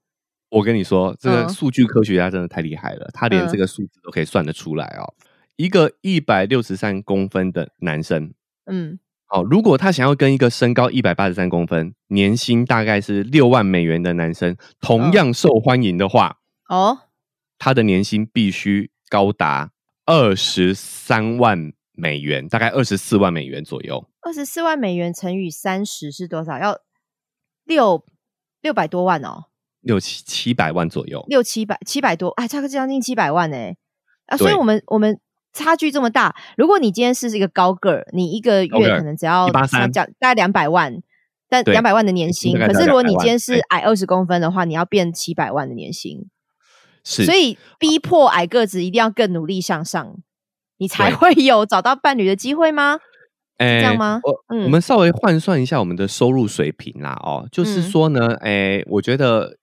[0.50, 5.14] 我跟你说，这个数据科学家真的太厉害了，他连这个数字都可以算得出来哦。
[5.56, 8.34] 一个一百六十三公分的男生，
[8.66, 16.36] 嗯，好，如果他想要跟一个身高一百八十三公分、年薪大概是六万美元的男生同样受欢迎的话，
[16.68, 16.98] 哦，
[17.58, 19.70] 他的年薪必须高达
[20.04, 24.06] 二十三万美元，大概二十四万美元左右。
[24.26, 26.58] 二十四万美元乘以三十是多少？
[26.58, 26.80] 要
[27.64, 28.04] 六。
[28.62, 29.44] 六百多万哦，
[29.82, 33.56] 六七七百万左右，六七百七百多，哎，差个将近七百万呢。
[34.24, 35.20] 啊，所以我们我们
[35.52, 36.34] 差距这么大。
[36.56, 39.48] 如果你今天是一个高个儿，你一个月可能只要
[39.92, 41.00] 讲大概两百万，
[41.48, 42.58] 但两百万的年薪。
[42.58, 46.28] 可是如果你今天是矮二十公分的话，你要变七百万的年薪。
[47.04, 50.16] 是，所以逼迫矮个子一定要更努力向上，
[50.78, 52.98] 你才会有找到伴侣的机会吗？
[53.58, 54.20] 这样吗？
[54.22, 59.56] 我我们稍微换算一下我们的收入水平啦，哦，就是说呢，哎，我觉得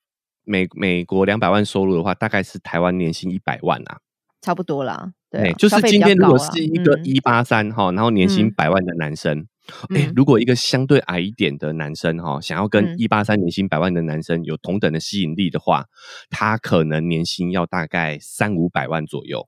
[0.43, 3.99] 美美国两百万收入的话，大概是台湾年薪一百万啊，
[4.41, 5.11] 差不多啦。
[5.29, 9.47] 对，就是今天如果是一个一八三哈，然后年薪百万的男生，
[9.95, 15.85] 哎，如果一个相对矮一点的男生哈，想要跟一八三年薪百万的男生有同等的吸引力的话，
[16.29, 19.47] 他可能年薪要大概三五百万左右。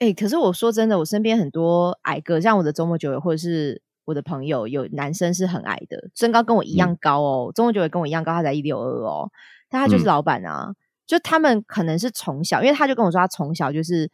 [0.00, 7.52] 哎，可是我说真的，我身边很多矮个，像我的周末酒友，或者是我的朋友，有男生是很矮的，身高跟我一样高哦。
[7.54, 9.30] 周末酒友跟我一样高，他才一六二哦，
[9.68, 10.74] 但他就是老板啊。
[11.06, 14.10] 就他们可能是从小，因为他就跟我说，他从小就是，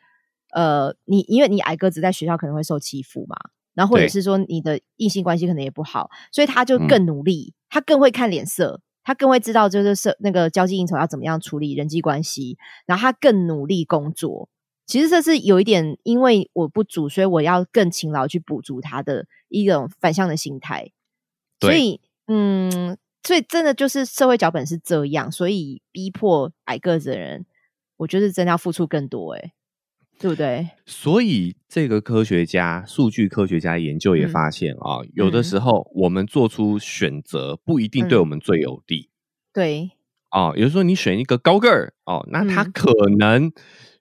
[0.52, 3.36] 呃，你因为你矮个子，在学校可能会受欺负嘛，
[3.74, 14.48] 然后或者是说你的异性关系可能也不好，所以他就更努力，他更会看脸色，他更会知道就是社那个交际应酬要怎么样处理人际关系，然后他更努力工作。
[14.86, 20.92] 其实这是有一点，因为我不足，所以我要更勤劳去补足他的一种反向的心态。
[21.60, 27.46] 所以，嗯，所以真的就是社会脚本是这样，所以逼迫矮个子的人，
[27.96, 29.52] 我觉得真的要付出更多，哎，
[30.20, 30.68] 对不对？
[30.84, 39.10] 所以这个科学家、数据科学家研究也发现啊，有的时候我们做出选择不一定对我们最有利。
[39.52, 39.95] 对。
[40.36, 43.50] 哦，有时候你选一个高个儿哦，那他可能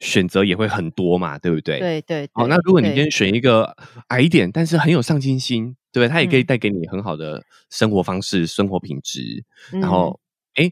[0.02, 1.80] 选择也会很多嘛，对不对？
[1.80, 2.30] 对对。
[2.34, 3.74] 哦，那如果你今天选一个
[4.10, 6.12] 矮一点，但是很有上进心，对不对？
[6.12, 9.46] 他也可以带给你很好的生活方式、生活品质。
[9.80, 10.20] 然后，
[10.56, 10.70] 哎，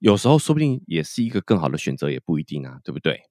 [0.00, 3.29] 有时候说不定也是一个更好的选择，也不一定啊，对不对？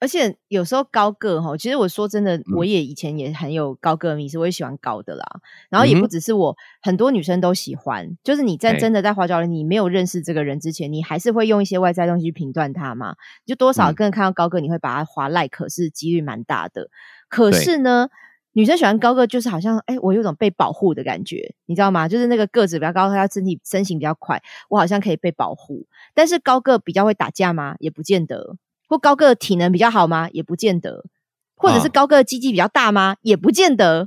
[0.00, 5.24] 而且有时候高个哈，其实我说真的，我也以前也很有高个迷思，我也喜欢高的啦。
[5.68, 8.16] 然后也不只是我，很多女生都喜欢。
[8.24, 13.14] 就是你在真的在花椒里，你没有认识这个人之前，你还是会用一些外在东西去评断他嘛？
[13.44, 16.88] 就多少个人看到高个，你会把他划 like，是几率蛮大的。
[17.28, 18.08] 可是呢，
[18.52, 22.08] 女生喜欢高个，就是好像哎，我有种被保护的感觉，你知道吗？
[22.08, 25.84] 就是那个个子比较高，他身体身形比较快，我好像可以被保护。
[26.14, 27.76] 但是高个比较会打架吗？
[27.80, 28.56] 也不见得。
[28.90, 30.28] 或高个体能比较好吗？
[30.32, 31.04] 也不见得，
[31.54, 33.16] 或者是高个鸡鸡比较大吗？
[33.22, 34.04] 也不见得。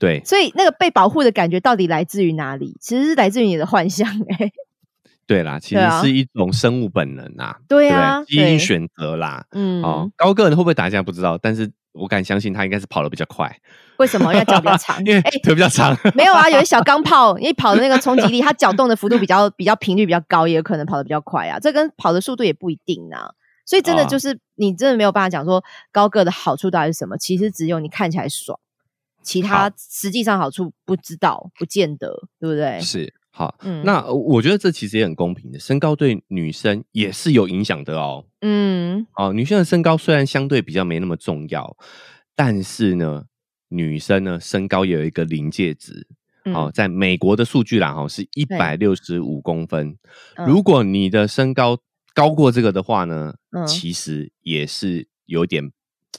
[0.00, 2.76] 对，所以那个被保护的感觉到底来自于哪里？
[2.80, 4.08] 其实是来自于你的幻想。
[4.08, 4.50] 哎，
[5.28, 9.44] 对啦，其实是一种生物本能啊，对啊，基因选择啦。
[9.52, 13.54] 嗯，哦，高个人会不会打架不知道，但是我敢相信他应该是跑得比较快。
[13.98, 14.32] 为什么？
[14.32, 15.96] 因为脚比较长， 因为腿比较长。
[16.14, 21.60] 没有啊，有些小钢炮，因为跑的那个冲击力，它脚动的幅度比较比较频率比较高，也有可能跑得比较快啊。
[21.60, 23.30] 这跟跑的速度也不一定啊。
[23.70, 25.62] 所以真的就是你真的没有办法讲说
[25.92, 28.58] 高个的好处到底是什么，其实只有你看起来爽，
[29.22, 32.08] 其他实际上好处不知道，不见得，
[32.40, 32.80] 对不对？
[32.80, 33.54] 是好，
[33.84, 38.24] 那我觉得这其实也很公平的，身高对女生也是有影响的哦。
[38.40, 41.76] 嗯，哦，女生的身高虽然相对比较没那么重要，
[42.34, 43.26] 但是呢，
[43.68, 46.08] 女生呢身高也有一个临界值，
[46.46, 49.96] 哦，在美国的数据啦，哈，是一百六十五公分，
[50.44, 51.78] 如果你的身高。
[52.14, 53.34] 高过这个的话呢，
[53.66, 55.70] 其实也是有点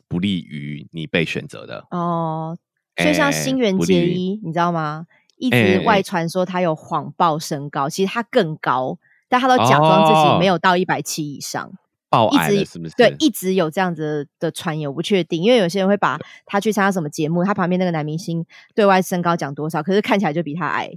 [0.08, 2.58] 不利于你被选择的哦。
[2.98, 5.08] 所以像新垣结衣，你知道吗？
[5.38, 11.72] 一直外传说他有谎报身高，其实他更高，但他都假装自己没有到一百七以上，
[12.10, 12.96] 报矮是不是？
[12.96, 20.92] 对，一直有这样子的传言，我不确定，因为有些人会把他去参加什么节目，他旁边那个男明星对外身高讲多少，可是看起来就比他矮。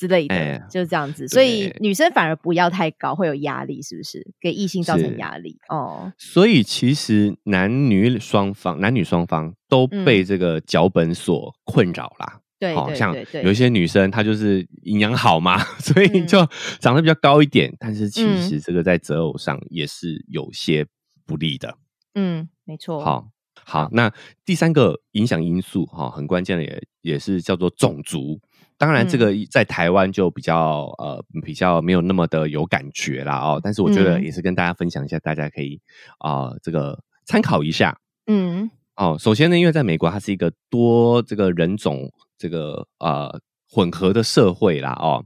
[0.00, 4.26] 之类的，就是这样子，所以女生反而不要太高，会有压力，是不是？
[4.40, 6.10] 给异性造成压力哦。
[6.16, 12.40] 所以其实男女双方，男女双方都被这个脚本所困扰啦。
[12.58, 16.48] 对，好像有一些女生她就是营养好嘛， 所以就
[16.78, 20.86] 长得比较高一点，但是其实这个在择偶上也是有些
[21.26, 21.76] 不利的。
[22.14, 23.04] 嗯，没错。
[23.04, 23.28] 好，
[23.64, 24.10] 好，那
[24.46, 28.40] 第三个影响因素哈，很关键的也也是叫做种族。
[28.80, 35.78] 当然，这个在台湾就比较呃比较没有那么的有感觉啦哦，但是我觉得也是跟大家分享一下，大家可以
[36.18, 38.00] 啊这个参考一下。
[38.26, 45.22] 嗯，哦，首先呢，因为在美国它是一个多这个人种这个呃混合的社会啦哦，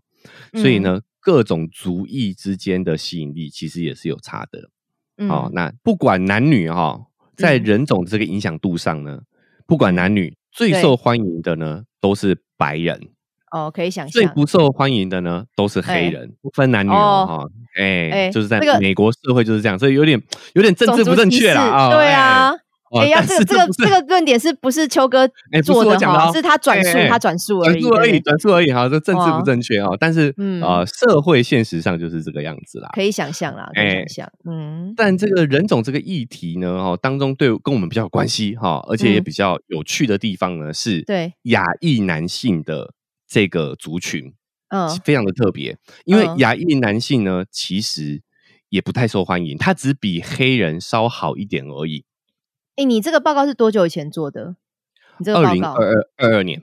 [0.61, 4.69] 所以呢各种族裔之间的吸引力其实也是有差的。
[5.29, 7.01] 哦，那不管男女哈，
[7.37, 9.21] 在人种这个影响度上呢，
[9.65, 13.01] 不管男女，最受欢迎的呢都是白人。
[13.55, 17.47] 哦，可以想象最不受欢迎的呢，都是黑人，不分男女哦，哈，
[17.81, 20.21] 哎，就是在美国社会就是这样，所以有点
[20.55, 22.53] 有点政治不正确啦，对啊，
[22.99, 25.29] 哎呀，这个这个这个论点是不是秋哥
[25.65, 26.33] 做的哈？
[26.33, 28.89] 是他转述，他转述而已，转述而已，转述而已哈。
[28.89, 34.33] 这政治不正确哈，但是呃，社会现实上就是这个样子啦，可以想象啦，可以想象。
[34.51, 42.93] 嗯，但这个人种这个议题呢，哈，当中对跟我们比较有关系哈，而且也比较有趣的地方呢，是对亚裔男性的
[43.27, 44.35] 这个族群，
[44.69, 48.23] 嗯，非常的特别，因为亚裔男性呢，其实。
[48.71, 52.05] 也不太受欢迎，他只比黑人稍好一点而已。
[52.75, 54.57] 哎，你这个报告是多久以前做的？
[55.19, 56.61] 你这个报告二零二二二二年，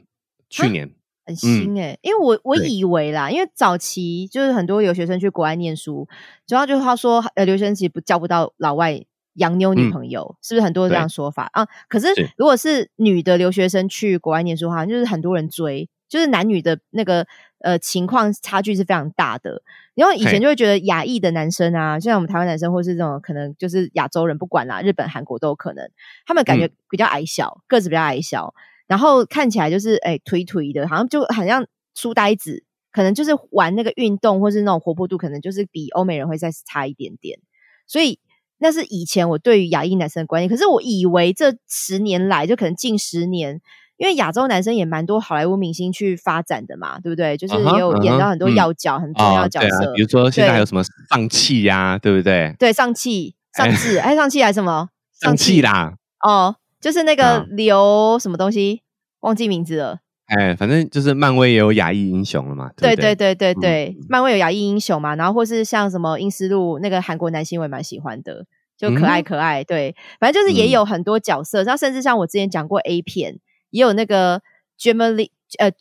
[0.49, 0.93] 去年
[1.25, 1.97] 很新哎。
[2.01, 6.05] 因为我我以为啦，因为早期就是很多留学生去国外念书，
[6.45, 9.01] 主要就是他说呃，留学生其实不交不到老外
[9.35, 11.65] 洋妞女朋友，是不是很多这样说法啊？
[11.87, 17.25] 可是如果是女的留学生去国外念书，好像就是很多人追，就是男女的那个
[17.59, 19.63] 呃情况差距是非常大的。
[19.95, 25.89] 然后以前就会觉得亚裔的男生啊，像我们台湾男生，或是这种可能就是亚洲人，不管啦，日本、韩国都有可能。
[26.25, 28.53] 他们感觉比较矮小，个子比较矮小，
[28.87, 32.65] 然后看起来就是哎颓颓的，好像就很像书呆子。
[32.91, 37.39] 可能就是玩那个运动，或是那种活泼度，可能就是比欧美人会再差一点点。
[37.87, 38.19] 所以
[38.57, 40.49] 那是以前我对于亚裔男生的观念。
[40.49, 43.61] 可是我以为这十年来，就可能近十年。
[44.01, 47.37] 因为亚洲男生也蛮多好莱坞明星去发展的嘛，对不对？
[47.37, 50.81] 就是也有演到很多要角、很重要角色，比如说现在还有什么
[51.11, 52.55] 上气呀，对不对？
[52.57, 54.89] 对，上气、上智， 哎，上气还是什么？
[55.21, 55.93] 上气啦！
[56.25, 58.81] 哦，就是那个刘什么东西，
[59.19, 59.99] 忘记名字了。
[60.25, 62.71] 哎，反正就是漫威也有亚裔英雄了嘛。
[62.75, 69.63] 对对对对对，漫威有亚裔英雄嘛，然后或是像什么英斯路那个韩国男星，我也蛮喜欢的，就可爱可爱。
[69.63, 73.37] 对，反正就是也有很多角色，然后甚至像我之前讲过 A 片。
[73.71, 74.41] 也有那个
[74.79, 75.71] Jeremy 呃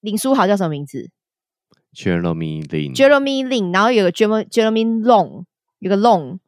[0.00, 1.10] 林书豪叫什么名字
[1.94, 5.44] ？Jeremy Lin Jeremy Lin，然后有个 Jeremy Jeremy Long，
[5.78, 6.38] 有个 Long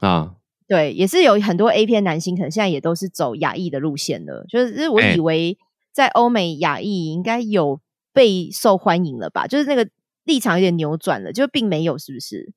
[0.00, 0.34] 啊，
[0.66, 4.44] 对，也是有很多 A 片男星，可能现在也都是走亚裔的路线了。
[4.48, 5.56] 就是我以为
[5.92, 7.80] 在欧美亚裔应该有
[8.12, 9.46] 被受欢迎了吧？
[9.46, 9.88] 就是那个
[10.24, 12.52] 立场有点扭转了，就并没有，是不是？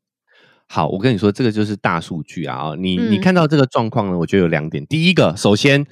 [0.67, 2.73] 好，我跟你说，这个就是大数据啊！
[2.77, 4.17] 你你看到这个状况呢？
[4.17, 4.85] 我觉得有两点。
[4.87, 5.85] 第一个，首先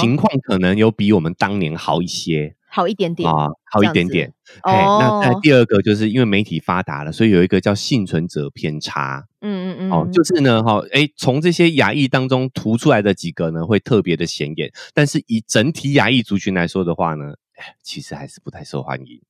[0.00, 4.32] 情况可能有比我们当年好一些，好一点点啊，好一点点。
[4.62, 9.26] 哎，那在第二个，就是因为媒体发达了，所以有一个叫幸存者偏差。
[9.40, 9.90] 嗯嗯嗯。
[9.90, 14.72] 哦，就是呢，哈，哎，从这些亚裔当中突出来的几个呢，会特别的显眼。
[14.94, 17.34] 但是以整体亚裔族群来说的话呢，
[17.82, 19.20] 其实还是不太受欢迎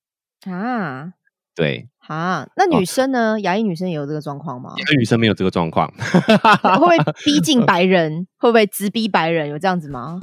[0.53, 1.15] 啊。
[1.55, 1.89] 对。
[2.09, 3.41] 啊，那女生呢？
[3.41, 4.75] 亚裔女生也有这个状况吗？
[4.77, 8.27] 亚裔女生没有这个状况，会不会逼近 白人？
[8.39, 9.49] 会不会直逼白人？
[9.49, 10.21] 有这样子吗？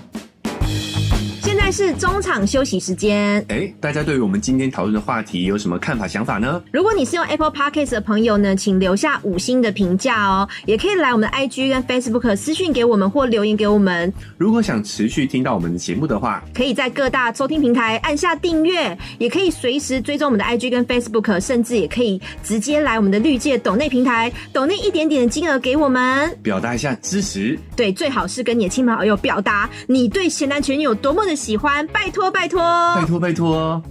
[1.72, 3.43] 是中场休息时间。
[3.49, 6.61] 哎，大家对于我们今天讨论的话题有什么看法、想法呢？
[6.72, 10.49] 如果你是用 Apple Podcast 的朋友呢，请留下五星的评价哦。
[10.65, 14.11] 也可以来我们的 IG 跟 Facebook 私讯给我们或留言给我们。
[14.38, 27.59] 如果想持续听到我们的节目的话，可以在各大收听平台按下订阅，也可以随时追踪我们的 IG 跟 Facebook，甚至也可以直接来我们的绿界抖内平台抖内一点点的金额给我们，表达一下支持。
[27.76, 31.55] 对，最好是跟你的亲朋好友表达你对咸男全女有多么的喜。
[31.55, 32.62] 欢，拜托拜托，
[32.95, 33.84] 拜托拜托。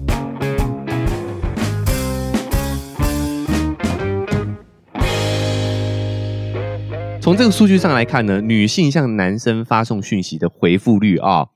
[7.20, 11.48] 从这个数据上来看呢，女性向男生发送讯息的回复率啊，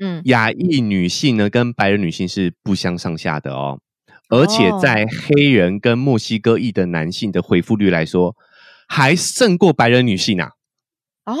[0.00, 3.80] 嗯，亚裔女性呢跟白人女性是不相上下的哦，
[4.28, 8.36] 而且在黑人跟墨西哥裔的男性的回复率来说，
[8.86, 10.50] 还胜过白人女性啊。
[11.24, 11.34] 哦，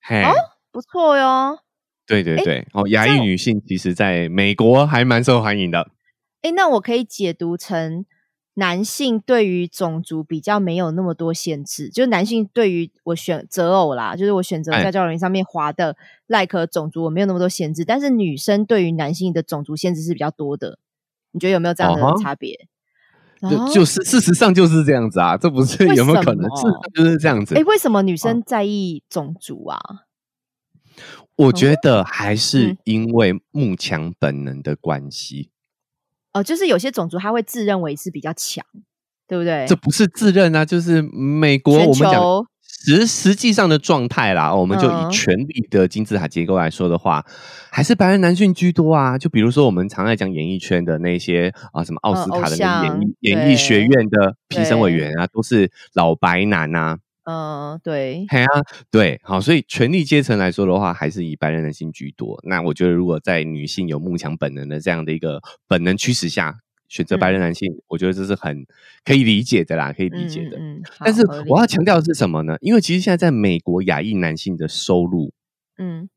[0.00, 0.24] 嘿，
[0.72, 1.58] 不错哟。
[2.06, 5.90] 对对对，哦，亚裔女性其实在美国还蛮受欢迎的。
[6.42, 8.04] 哎，那我可以解读成
[8.54, 15.96] 男性对于种族比较没有那么多限制，就是男性对于我选择偶啦，就是我选择在交友上面滑的
[16.26, 17.84] like 种族，我没有那么多限制。
[17.84, 20.78] 但是女生对于男性的种族限制是比较多的，
[21.30, 22.68] 你觉得有没有这样的差别？
[23.48, 26.44] 就就是事实上就是这样子啊，这不是有没有可能？
[26.56, 26.62] 是
[26.94, 27.54] 就是这样子。
[27.56, 29.80] 哎，为什么女生在意种族啊？
[31.42, 35.50] 我觉得还是因为慕强本能的关系。
[36.32, 38.64] 哦，就是有些种族他会自认为是比较强，
[39.28, 39.66] 对不对？
[39.68, 42.22] 这不是自认啊，就是美国我们讲
[42.84, 44.54] 实实际上的状态啦。
[44.54, 47.24] 我们就以权力的金字塔结构来说的话，
[47.70, 49.18] 还是白人男性居多啊。
[49.18, 56.98] 就比如说我们常爱讲演艺圈的那些啊，什么奥斯卡的演艺演艺学院的评审委员啊，都是老白男啊。
[57.24, 58.48] 嗯，对，对啊，
[58.90, 62.40] 对，好，所以权力阶层来说的话，还是以白人男性居多。
[62.44, 66.58] 那我觉得，如果在女性有慕强本能的这样的一个本能驱使下，
[66.88, 68.66] 选择白人男性，我觉得这是很
[69.04, 70.58] 可以理解的啦，可以理解的。
[70.58, 72.56] 嗯但是我要强调的是什么呢？
[72.60, 75.32] 因为其实现在在美国，亚裔男性的收入，
[75.78, 76.08] 嗯，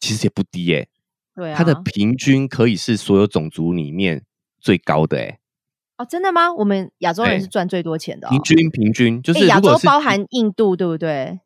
[0.00, 0.88] 其实也不低耶。
[1.36, 4.24] 对，啊他的平均可以是所有种族里面
[4.60, 5.38] 最高的哎。
[5.98, 6.52] 哦，真的吗？
[6.54, 8.28] 我们亚洲人是赚最多钱的。
[8.28, 11.40] 平均平均就是亚洲包含印度，对不对？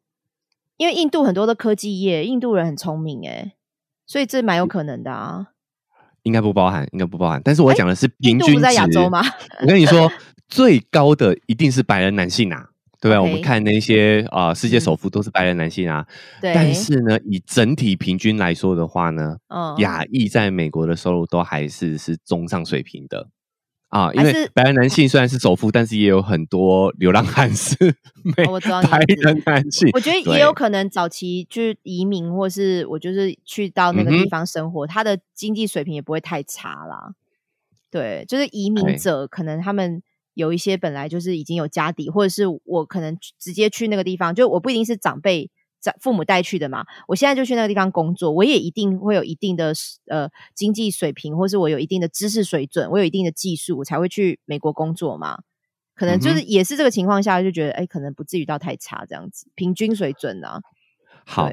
[0.76, 3.54] 因为印度很多的科技业，印度人很聪明哎，
[4.06, 5.48] 所以这蛮有可能的啊。
[6.24, 7.40] 应该不包含，应该不包含。
[7.44, 9.22] 但是我讲的是平均在亚洲吗？
[9.60, 10.10] 我跟你说，
[10.48, 12.68] 最高的一定是白人男性啊，
[13.00, 13.18] 对不对？
[13.18, 16.06] 我们看那些啊，世界首富都是白人男性啊。
[16.40, 16.52] 对。
[16.54, 19.36] 但是呢，以整体平均来说的话呢，
[19.78, 23.28] 亚裔在美国的收入都还是是中上水平的。
[23.92, 27.76] 啊，因为白人男性虽然是首富，但是也有很多流浪汉是
[28.48, 29.90] 我知道白人男性。
[29.92, 37.12] 我觉得也有可能早期就是移民，或是我就是去到那个地方生活，他的经济水平也不会太差啦。
[37.90, 45.50] 对，就是移民者可能他们有一些本来就是已经有家底，或者是我可能直接去那个地方，就我不一定是长辈。
[45.82, 49.74] 在父母带去的嘛，我现在就去那个地方工作，我也一定会有一定的
[50.06, 55.40] 呃经济水平，或是我有一定的知识水准，我有一定的技术，我才会去美国工作嘛。
[55.94, 60.60] 可能就是也是这个情况下，就觉得哎，可能不至于到太差这样子，平均水准啊。
[61.26, 61.50] 好，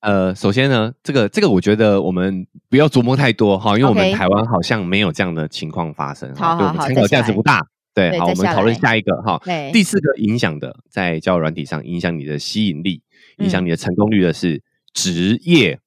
[0.00, 7.66] 呃，首先呢，这个这个我觉得我们不要琢磨太多哈，因为我们台湾好像没有这样的情况发生，好好好，参考价值不大。
[7.94, 9.38] 对，好，我们讨论下一个哈。
[9.70, 13.02] 第四个影响的，在交友软体上影响你的吸引力。
[13.38, 14.62] 影响你的成功率的是
[14.92, 15.80] 职业，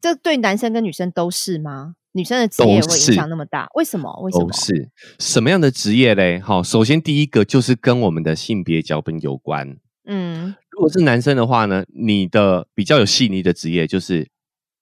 [0.00, 1.96] 这对男生跟女生都是吗？
[2.12, 3.68] 女生的职业会影响那么大？
[3.74, 4.12] 为什么？
[4.20, 4.52] 为什么？
[4.52, 6.38] 是什么样的职业嘞？
[6.38, 9.78] 好，首先第一个就是跟我们的性别脚本有关。
[10.04, 14.28] 嗯，如果是男生的话呢，你的比较有细腻的职业，就是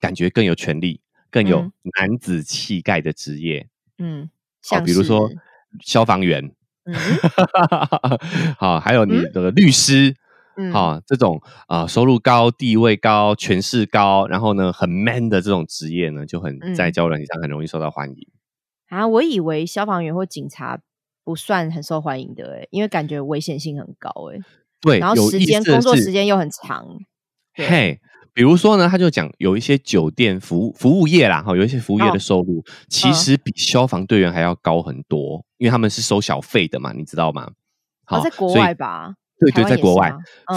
[0.01, 3.69] 感觉更有权力、更有男子气概的职业。
[3.99, 4.29] 嗯，
[4.69, 5.31] 好，比如说
[5.85, 6.51] 消防员，
[8.59, 10.17] 好，还有你的律师。
[10.73, 18.29] 好，这种啊，收入高、地位高、权势高，然后呢，很 man 的这种职业呢，就很在交友软件上很容易受到欢迎。
[18.89, 20.81] 啊，我以为消防员或警察
[21.25, 24.39] 不算很受欢迎的，哎，因为感觉危险性很高，哎。
[24.83, 26.87] 对，然后时间工作时间又很长。
[27.53, 28.01] 嘿，
[28.33, 37.51] 比如说呢，他就讲有一些酒店服务服务业啦，哈，有一些服务业的收入其实比消防队员还要高很多，因为他们是收小费的嘛，你知道吗？
[38.07, 39.17] 好，在国外吧。
[39.41, 40.13] 对对，在国外，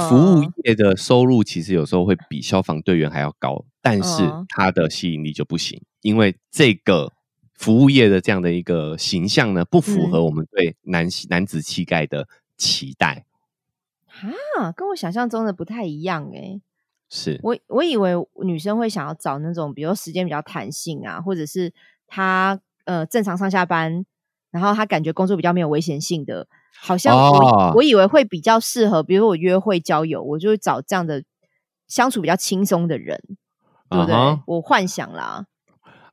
[0.10, 7.14] 服务业的收入其实有时候会比消防队员还要高，但是它的吸引力就不行，因为这个
[7.56, 12.28] 服务业的这样的一个形象呢，不符合我们对男男子气概的
[12.58, 13.26] 期待。
[14.58, 16.62] 啊，跟我想象中的不太一样哎。
[17.10, 18.14] 是我我以为
[18.44, 21.72] 女生会想要找那种，比如时间比较弹性啊，或者是
[22.08, 24.04] 她呃正常上下班，
[24.52, 26.48] 然后她感觉工作比较没有危险性的。
[26.76, 31.24] 好像我我以为会比较适合，比如我约会交友，我就会找这样的
[31.88, 33.20] 相处比较轻松的人，
[33.90, 34.16] 对不对？
[34.46, 35.46] 我幻想啦。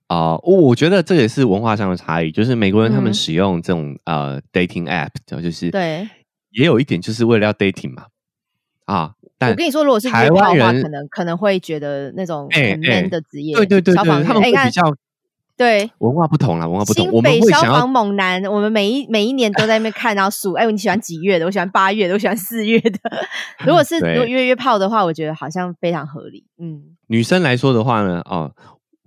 [0.07, 6.09] 啊，我我觉得这也是文化上的差异，就是美国人他们使用这种呃 dating app，就是对，
[6.51, 8.07] 也有一点就是为了要 dating 嘛。
[8.87, 14.95] 啊，但我跟你说，如果是台湾人，可能可能会觉得那种很 man 的职业，对对对对，他们会比较。
[15.61, 17.11] 对，文化不同啦，文化不同。
[17.11, 20.55] 新北消防猛男，我们每一每一年都在那边看，然后数。
[20.57, 21.45] 哎，你喜欢几月的？
[21.45, 22.99] 我喜欢八月的，我喜欢四月的。
[23.67, 26.47] 如果是如果约约炮的话，我觉得好像非常合理。
[26.59, 28.51] 嗯，女生来说的话呢，哦，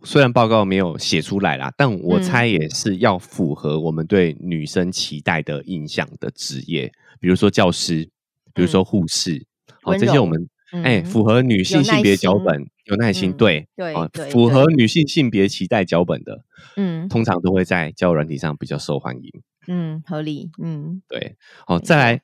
[0.04, 8.08] 虽然报告没有写出来啦，但我猜也是要符合我们对女生期待的印象的职业，比如说教师，
[8.54, 9.44] 比如说护士，
[9.82, 10.48] 好，这些我们
[10.82, 12.68] 哎符合女性性别脚本。
[12.86, 16.44] 有耐心，对对啊，符合女性性别期待脚本的，
[16.76, 19.32] 嗯，通常都会在交友软体上比较受欢迎，
[19.70, 22.22] 嗯，合理，嗯，对，好，再来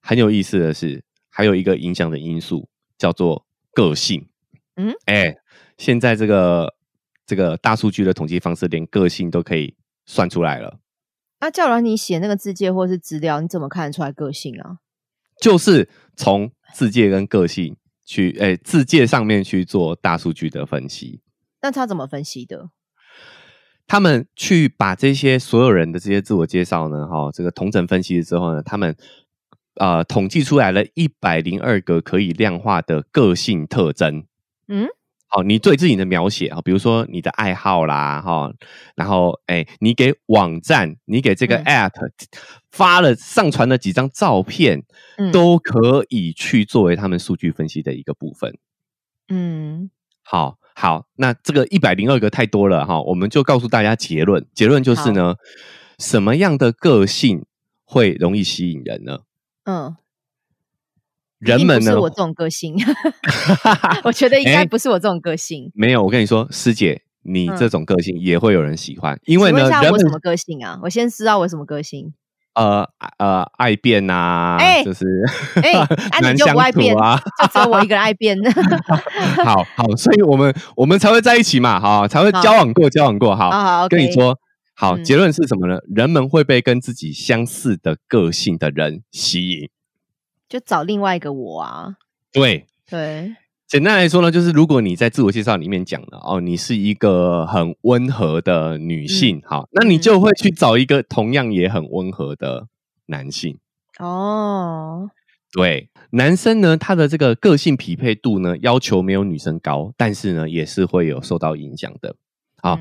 [0.00, 4.28] 很有意思的是，还有一个影响的因素叫做个性，
[4.76, 5.38] 嗯，哎，
[5.76, 6.76] 现在这个
[7.26, 9.74] 这个大数据的统计方式，连个性都可以
[10.04, 10.78] 算出来了。
[11.40, 14.78] 那叫软你写那个字界或是资料，你怎么看得出来个性啊？
[15.42, 17.76] 就是从字界跟个性。
[18.06, 21.20] 去诶，字界上面去做大数据的分析。
[21.60, 22.70] 那他怎么分析的？
[23.86, 28.96] 他们去把这些所有人的这些自我介绍呢，哈，这个同整分析之后呢，他们
[29.74, 34.24] 呃统计出来了一百零二个可以量化的个性特征。
[34.68, 34.88] 嗯。
[35.28, 38.52] 好，你对自己的描写啊，比如说你的爱好啦，哈，
[38.94, 41.90] 然后哎，你给网站，你给这个 app
[42.70, 44.84] 发了上传了几张照片，
[45.32, 48.56] 都可以去作为他们数据分析的一个部分。
[49.28, 49.90] 嗯，
[50.22, 55.34] 好好，那这个一百零二个太多了哈，我们就告诉大家结论，结论就是呢，
[55.98, 57.44] 什么样的个性
[57.84, 59.20] 会容易吸引人呢？
[59.64, 59.96] 嗯，
[61.38, 61.90] 人们呢？
[61.92, 62.74] 不是我这种个性，
[64.04, 65.70] 我觉得应该不是我这种个性。
[65.74, 70.78] 没有，我跟你说，师姐，你这种个性也会有人喜欢，因为呢，人我什么个性啊？
[70.82, 72.12] 我先知道我什么个性。
[72.54, 75.04] 呃呃，爱变呐，就是，
[75.62, 75.72] 哎，
[76.22, 77.20] 那你就不爱变啊？
[77.42, 78.34] 就只有我一个人爱变。
[79.44, 83.50] 好好，所以我们我们才会在一起嘛，好，才会交往过，交往过，好。
[83.50, 84.38] 好，跟你说，
[84.74, 85.80] 好，结论是什么呢？
[85.94, 89.68] 人们会被跟自己相似的个性的人吸引，
[90.48, 91.96] 就找另外一个我啊。
[92.32, 93.36] 对对。
[93.68, 102.68] 简单来说呢，就是如果你在自我介绍里面讲了哦，你是一个很温和的女性，好，那你就会去找一个同样也很温和的
[103.06, 103.58] 男性。
[103.98, 105.10] 哦，
[105.50, 112.14] 对，男生呢，他的这个个性匹配度呢，要求没有女生高，但是呢，也是会有受到影响的。
[112.62, 112.78] 好，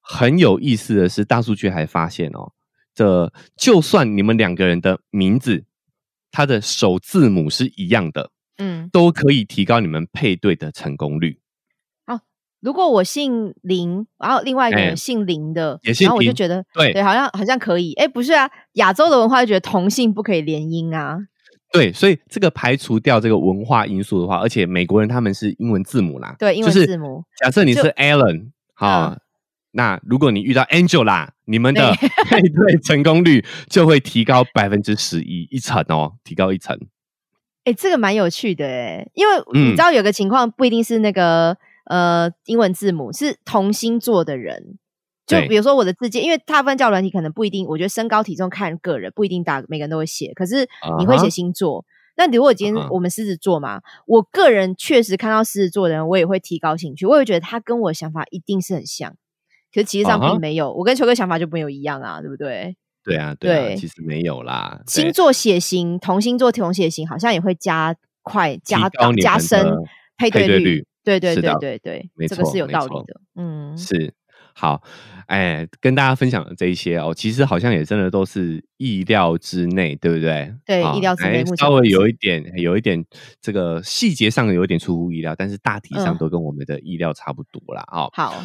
[0.00, 2.52] 很有意思的是，大数据还发现哦，
[2.94, 5.66] 这就算你们两个人的名字，
[6.32, 8.30] 它的首字母是一样的。
[8.58, 11.40] 嗯，都可以提高你们配对的成功率。
[12.06, 12.20] 好，
[12.60, 17.94] 如果我姓林，然后另外一个人姓林的，也姓林，我就觉得对对，好像好像可以。
[17.94, 21.18] 哎，不是啊，亚洲的文化就觉得同姓不可以联姻啊。
[21.72, 27.24] 对，所以这个排除掉这个文化因素的话，而且美国人他们是英文字母啦，对，英文字母。
[27.38, 29.16] 假设你是 Alan，好，
[29.72, 31.92] 那如果你遇到 Angela，你们的
[32.28, 36.78] 配对成功率就会提高百分之十一一层哦，提高一层。
[37.64, 41.56] 哎，这个蛮有趣的哎，因为你知道有个情况不一定是那个
[41.86, 44.78] 呃英文字母，是同星座的人，
[45.26, 50.68] 就比如说我的字界，因为大部分叫软体可能不一定，我觉得身高体重看个人不一定打每个人都会写，可是
[50.98, 51.84] 你会写星座。
[52.14, 59.14] 那如果今天我们狮子座嘛，我个人确实看到狮子座的人，我也会提高兴趣，我也觉得他跟我想法一定是很像，
[59.72, 62.76] 可是其实上并没有，我跟球哥想法就没有一样啊，对不对？
[63.04, 64.80] 对啊，对啊，其实没有啦。
[64.86, 68.88] 星座血型，同星座同血型，好像也会加快、加
[69.20, 69.74] 加深
[70.16, 70.86] 配对率。
[71.02, 73.20] 对对对对对，没错，这个是有道理的。
[73.34, 74.14] 嗯，是
[74.54, 74.80] 好，
[75.26, 80.54] 哎，跟大家分享的这一些哦，其实好像也真的都是意料之内，对不对？
[80.64, 81.44] 对，意料之内。
[81.56, 83.04] 稍微有一点，有一点
[83.40, 87.82] 这个细节上有一点出乎意料，但是大体上都跟我们的意料差不多啦。
[87.90, 88.44] 哦，好，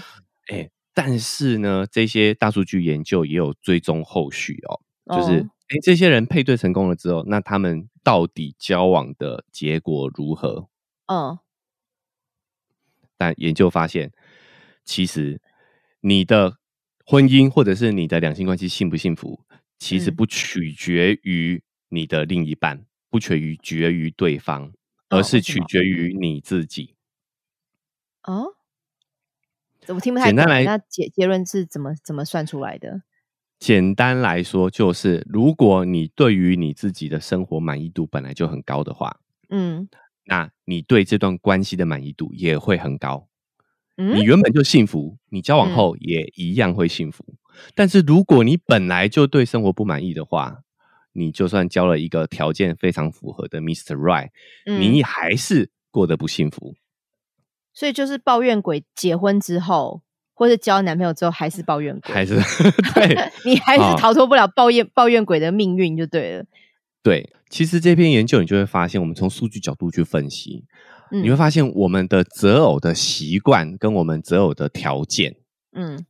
[0.52, 0.68] 哎。
[0.98, 4.82] 但是呢，这些大数据研究也有追踪后续哦，
[5.16, 10.68] 就是哎，这些人配对成功了之后，那他们到底交往的结果如何？
[11.06, 11.38] 嗯，
[13.16, 14.12] 但研究发现，
[14.86, 15.39] 其实
[16.02, 16.58] 你的
[17.06, 19.45] 婚姻或者是你的两性关系幸不幸福，
[19.78, 24.74] 其实不取决于你的另一半，不取决于对方，
[25.10, 26.95] 而是取决于你自己。
[28.24, 28.57] 哦。
[29.88, 30.46] 怎么听不太懂？
[30.46, 33.02] 那结结论是怎么怎么算出来的？
[33.58, 39.88] 简单来说，就是如果你对于你自己的生活满意度本来就很高的话，嗯，
[40.26, 43.30] 那你对这段关系的满意度也会很高。
[43.96, 47.24] 嗯，你原本就幸福，你交往后也一样会幸福。
[47.74, 50.64] 但是如果你本来就对生活不满意的话，
[51.14, 53.96] 你就算交了一个条件非常符合的 Mr.
[53.96, 54.30] Right，
[54.66, 56.76] 你还是过得不幸福。
[57.78, 60.02] 所以就是抱怨鬼，结婚之后
[60.34, 62.34] 或者交男朋友之后还是抱怨鬼，还是
[62.96, 66.46] 对， 你还是逃脱不了抱怨抱怨鬼的命运就对了。
[67.04, 70.66] 对，其实这篇研究你就会发现，我们从数据角度去分析，
[71.12, 75.36] 你会发现我们的择偶的习惯跟我们择偶的条件，
[75.74, 76.04] 嗯，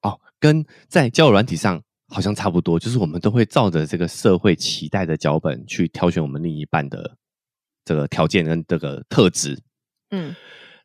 [0.00, 7.18] 哦，跟在交友软体上好像差不多，就是我们都会照着这个社会期待的脚本去挑选我们另一半的
[7.84, 9.62] 这个条件跟这个特质。
[10.14, 10.36] 嗯，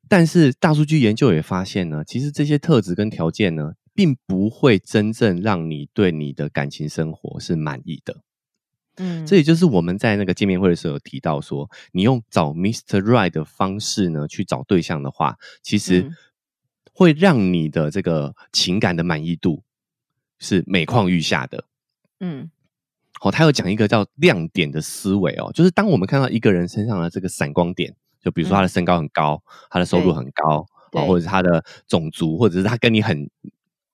[0.07, 8.23] 但是大数据研究也发现呢，其实这些特质跟条件呢，并不会真正让你对你的感情生活是满意的。
[8.97, 13.01] 嗯，这也就是我们在那个见面会的时候有提到说，你用找 Mr.
[13.01, 16.11] Right 的方式呢去找对象的话，其实
[16.91, 19.63] 会让你的这个情感的满意度
[20.39, 21.65] 是每况愈下的。
[22.19, 22.49] 嗯，
[23.21, 27.95] 哦，他有讲一个叫亮点的思维哦，就是当我们看到一个人身上的这个闪光点。
[28.21, 33.29] 就比如说他的身高很高，他的收入很高，啊，或者是他的种族，或者是他跟你很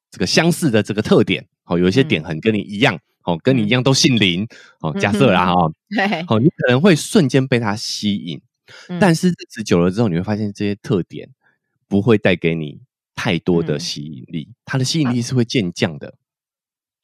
[0.09, 4.47] 这个相似的这个特点，哦，有一些点很跟你一样，哦，跟你一样都姓林，
[4.79, 5.71] 哦，假设啦，哈，
[6.27, 8.41] 哦，你可能会瞬间被他吸引，
[8.99, 11.29] 但是日子久了之后，你会发现这些特点
[11.87, 12.81] 不会带给你
[13.13, 16.15] 太多的吸引力，它的吸引力是会渐降的。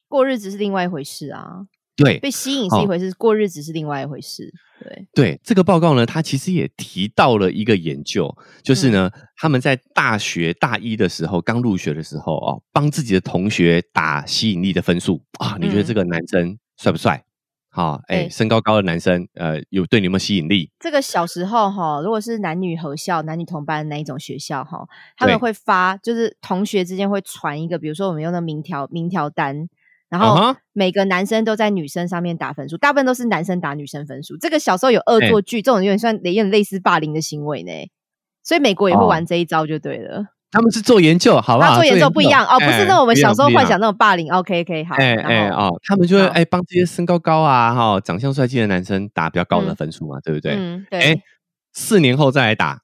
[0.08, 1.68] 过日子是另外一回事啊。
[2.04, 4.52] 对，被吸引是一回事，过日子是另外一回事。
[4.84, 17.24] 对对，这个报告呢，它其实也提到了一个研究，就是呢，他们在大学大一的时候，刚入学的时候哦，帮自己的同学打吸引力的分数啊，你觉得这个男生帅不帅？
[17.70, 20.72] 好，哎，身高高的男生，呃，有对你有没有吸引力？
[20.80, 24.86] 这个小时候哈，如果是男女合校、男女同班那一种学校哈，
[25.16, 29.70] 他们会发，就是同学之间会传一个，比如说我们用的名条名条单。
[30.12, 34.36] 然后每个男生都在女生上面打分数，大部分都是男生打女生分数。
[34.38, 37.72] 这个小时候有恶作剧，这种有点算有点类似霸凌的行为呢。
[38.44, 40.26] 所以美国也会玩这一招就对了。
[40.52, 41.76] 他们是做研究，好不好？
[41.76, 44.30] 做研究不一样哦，不是那我们小时候幻想那种霸凌。
[44.34, 44.96] OK OK，好。
[44.96, 50.56] 哎哎哦，他们就会哎帮这些身高高啊、哈长相帅气的男生打比较高的分数嘛，对不对？
[50.58, 51.00] 嗯，对。
[51.00, 51.22] 哎，
[51.72, 52.82] 四年后再来打，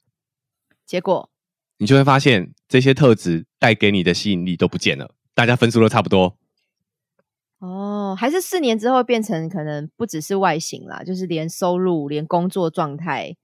[0.86, 1.30] 结果
[1.78, 6.38] 你就会发现这些特质带给你的吸引力都不见了，大家分数都差不多。
[7.60, 13.36] 哦，还是四年之后变成可能不只是外形啦，就是连收入、连工作状态、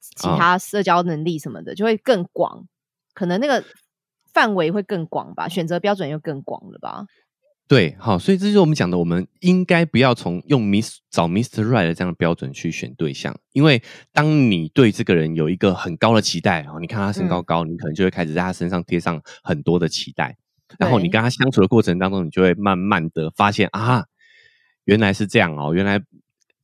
[0.00, 2.66] 其他社交能力什么的，就会更广，
[3.14, 3.64] 可能那个
[4.32, 7.06] 范围会更广吧，选择标准又更广了吧？
[7.68, 11.62] 对，好，所以这就是我们讲的，我们应该不要从用 Miss 找 Mr.
[11.64, 13.80] Right 的这样的标准去选对象，因为
[14.12, 20.36] 当你对这个人有一个很高的期待，然后，你看他身高高，你可能就会开始在他身上贴上很多的期待。
[20.78, 24.06] 然后你跟他相处的过程当中，你就会慢慢的发现啊，
[24.84, 26.00] 原来是这样哦，原来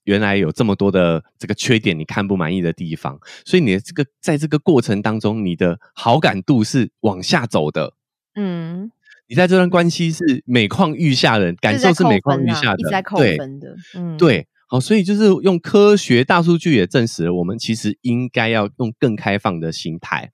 [0.04, 7.92] 原来有这么多的这个缺点，你看不满意的地方，所以你的这个在这个过程当中，你的好感度是往下走的。
[8.34, 8.90] 嗯，
[9.26, 13.76] 你在这段关系是每况愈下的感受是每况愈下的，一直在扣分的。
[13.94, 20.30] 嗯，对，好，所以就是用科学大数据也证实了，我们其实应该要用更开放的心态。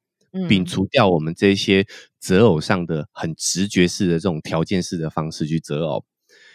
[0.48, 1.86] 摒除掉我们这些
[2.18, 6.04] 择偶上的很直觉式的这种条件式的方式去择偶，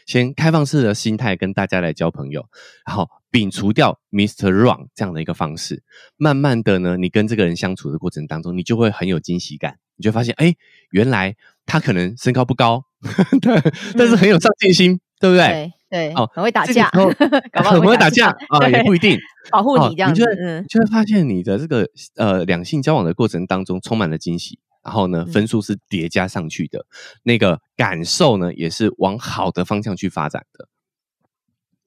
[0.05, 2.45] 先开放式的心态跟大家来交朋友，
[2.85, 4.51] 然后摒除掉 Mr.
[4.51, 5.83] Wrong 这样的一个方式，
[6.17, 10.55] 慢慢的呢，你跟这个人相处的过程当中，你就会很有惊喜感，你就发现，哎，
[10.91, 12.85] 原来他可能身高不高，
[13.41, 13.61] 对，
[13.97, 15.73] 但是很有上进心，对不对？
[15.89, 16.87] 对，哦，很会打架，
[17.53, 19.17] 很会打架啊， 也不一定
[19.49, 26.85] 保护你这样子，嗯，就会发现你的这个呃两性交往的过程当中充满了惊喜，然后呢分数是叠加上去的，
[27.23, 30.67] 那个感受呢也是往好的方向去发展的。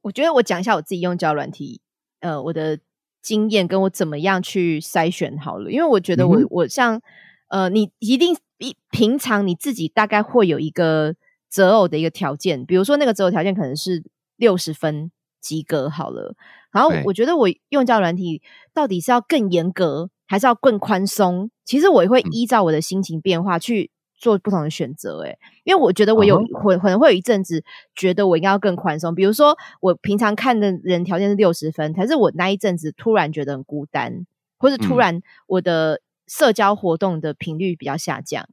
[0.02, 1.80] 我觉得我讲一下我自己用交软体，
[2.18, 2.80] 呃，我的
[3.22, 7.00] 经验跟我怎么样去筛选好了，因为我觉得我我像
[7.48, 11.14] 呃，你一定一平常你自己大概会有一个。
[11.52, 14.02] 择偶的一个条件，比如说那个择偶条件可能是
[14.36, 16.34] 六十分及格好了。
[16.72, 18.40] 然后我觉得我用教软体
[18.72, 21.50] 到底是要更严格，还是要更宽松？
[21.66, 25.18] 其实我会依照我的心情变化去做不同的选择。
[25.24, 27.62] 诶，因为我觉得我有会可能会有一阵子
[27.94, 29.14] 觉得我应该要更宽松。
[29.14, 34.24] 比如说我平常看的人条件是六十分，可是我那一阵子突然觉得很孤单，
[34.56, 38.48] 或者突然我的社交活动的频率比较下降。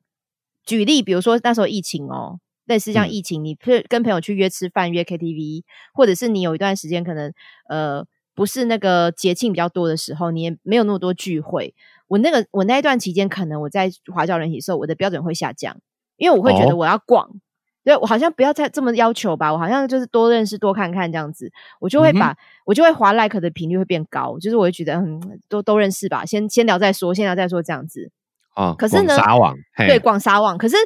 [0.66, 2.42] 举例，比如说那时候疫情哦。
[2.70, 3.58] 类似像疫情，你
[3.90, 7.34] 跟朋友去约吃饭、约 KTV，或者是你有一段时间可能
[7.68, 8.06] 呃
[8.36, 11.74] 不是那个节庆比较多的时候，你也没有那么多聚会。
[12.08, 15.78] 我那个我那一段期间，可能我在华教人体的时候，我的标准会下降，
[16.18, 17.28] 因为我会觉得我要逛，
[17.84, 28.12] 对我好像不要再这么要求吧，我好像就是多认识、多看看这样子，我就会把我就会滑 like 的频率会变高，就是我会觉得嗯，都都认识吧，先先聊再说，先聊再说这样子
[28.54, 28.76] 啊。
[28.78, 30.78] 可是呢，撒网对广撒网，可是。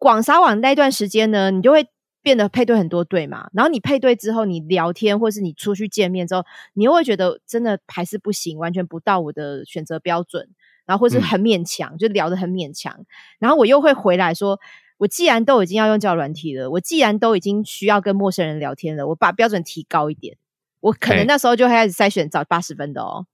[0.00, 1.86] 广撒网那段时间呢，你就会
[2.22, 3.50] 变得配对很多对嘛。
[3.52, 6.42] 然后你配对之后，你聊天或是你出去见面之后，
[6.72, 10.48] 你又会觉得真的还是不行，完全不到我的选择标准。
[10.86, 13.04] 然后或是很勉强，就聊得很勉强。
[13.38, 14.58] 然后我又会回来说，
[14.96, 20.38] 我既然都已经要用交软体了，我既然都已经需要跟陌生人聊天了，我把标准提高一点。
[20.80, 23.26] 我可能那时候就开始筛选找八十分的哦。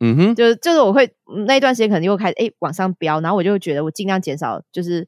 [0.00, 1.14] 嗯哼，就是就是我会
[1.46, 5.06] 那一段时间可能又开始哎往上飙，然后我就觉得我尽量减少就是。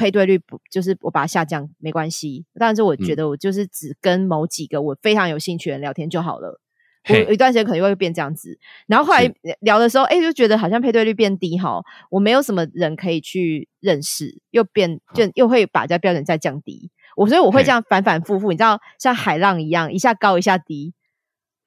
[0.00, 6.58] 配对率不就是我把它下降没关系，但是我觉得我就是只跟某几个我非常有兴趣的人聊天就好了。
[7.10, 9.30] 我有一段时间可能会变这样子，然后后来
[9.60, 16.90] 聊的时候，哎，就觉得好像配对率变低哈，我没有什么人可以去认识，又变就又会把这标准再降低。
[17.14, 20.94] 我所以我会这样反反复复，你知道像海浪一样，一下高一下低，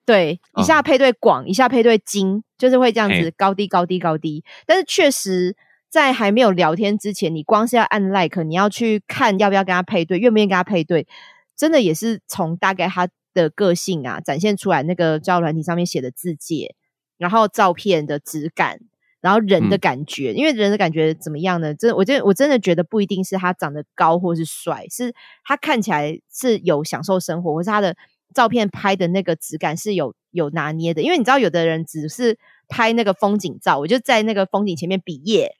[0.07, 4.43] 对，一下配对广，一下配对精，就是会这样子高低高低高低。
[4.65, 5.55] 但是确实。
[5.93, 11.07] 在还没有聊天之前，你光是要按 like，你要去看要不要跟他配对，愿不愿意跟他配对，
[11.55, 16.73] 真的也是从大概他的个性啊展现出来，那个交友软体上面写的字界，
[17.19, 18.79] 然后照片的质感，
[19.21, 21.75] 然后人的感觉，因为人的感觉怎么样呢？
[21.75, 25.13] 真，我真我真的觉得不一定是他长得高或是帅，是
[25.45, 27.95] 他看起来是有享受生活，或是他的
[28.33, 35.55] 照片拍的那个质感是有有拿捏的，因为你知道，有的人只是拍那个风景照，我就在那个风景前面比耶，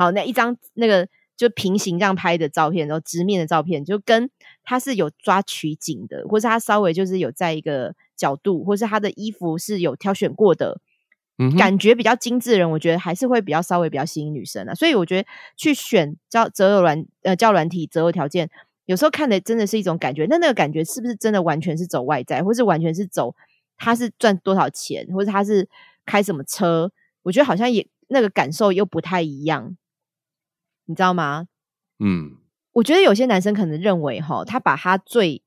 [0.00, 4.30] 好，那一张那个就平行这样拍的照片，然后直面的照片，就跟
[4.64, 10.80] 他是有抓取景的，或是他稍微就是有在一个角度，或是他的衣服是有挑选过的，
[11.58, 14.74] 感觉比较精致的人，我觉得还是会比较稍微比较吸引女生啊。
[14.74, 18.48] 所以我觉得去选交择偶软呃交软体择偶条件。
[18.86, 23.34] 有时候看的真的是一种感觉，那那个感觉是不是真的完全是走外在，或是完全是走
[23.76, 25.68] 他是赚多少钱，或者他是
[26.06, 26.90] 开什么车？
[27.22, 29.76] 我觉得好像也那个感受又不太一样，
[30.90, 31.46] 你知道吗？
[32.00, 32.36] 嗯，
[32.72, 35.40] 我觉得有些男生可能认为哈，他把他最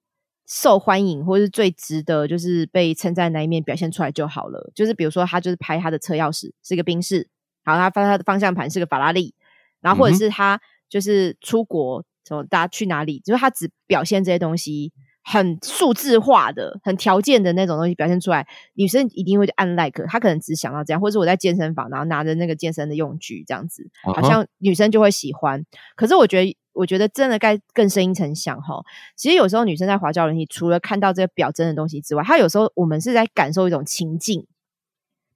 [0.48, 4.72] 受欢迎或是最值得就是被称赞那一面表现出来就好了。
[4.74, 7.28] 就是比如说他就是拍他的车钥匙是一个宾士，
[7.66, 9.36] 然后，他发他的方向盘是个法拉利，
[9.82, 12.06] 然后或者是他就是出国。
[12.26, 12.42] 什么？
[12.46, 13.20] 大家去哪里？
[13.20, 20.06] 就是他只表现这些东西，很数字化的、很条件的那种东西表现出来，女生一定会按 like。
[20.08, 25.66] 她可能只想到这样，或者我在健身房，然后拿着那个健身的用具这样子，好像女生就会喜欢。
[25.96, 28.84] 可是我觉得，我觉得真的该更深一层想哈。
[29.16, 34.46] 其实有时候女生在滑教人体，除了看到这个表征的东西之外，她有时候我们是在感受一种情境。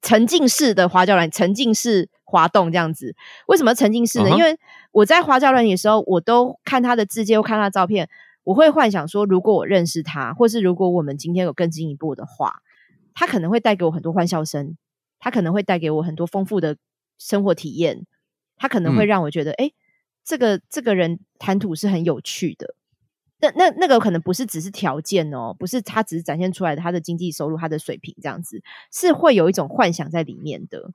[0.03, 3.15] 沉浸式的滑教软，沉浸式滑动这样子，
[3.47, 4.29] 为什么沉浸式呢？
[4.29, 4.55] 因为
[4.91, 8.07] 我在花教软的时候，我都看他的字迹，我看他的照片，
[8.47, 12.61] 我会幻想说，如果我认识他，或是如果我们今天有更进一步的话，
[13.13, 14.77] 他可能会带给我很多欢笑声，
[15.19, 16.77] 他可能会带给我很多丰富的
[17.17, 18.05] 生活体验，
[18.55, 19.73] 他可能会让我觉得，哎，
[20.23, 22.73] 这个这个人谈吐是很有趣的。
[23.41, 30.93] 那那那个可能不是只是条件哦，不是他只是展现出来的他的经济收入、他的水平这样子，是会有一种幻想在里面的。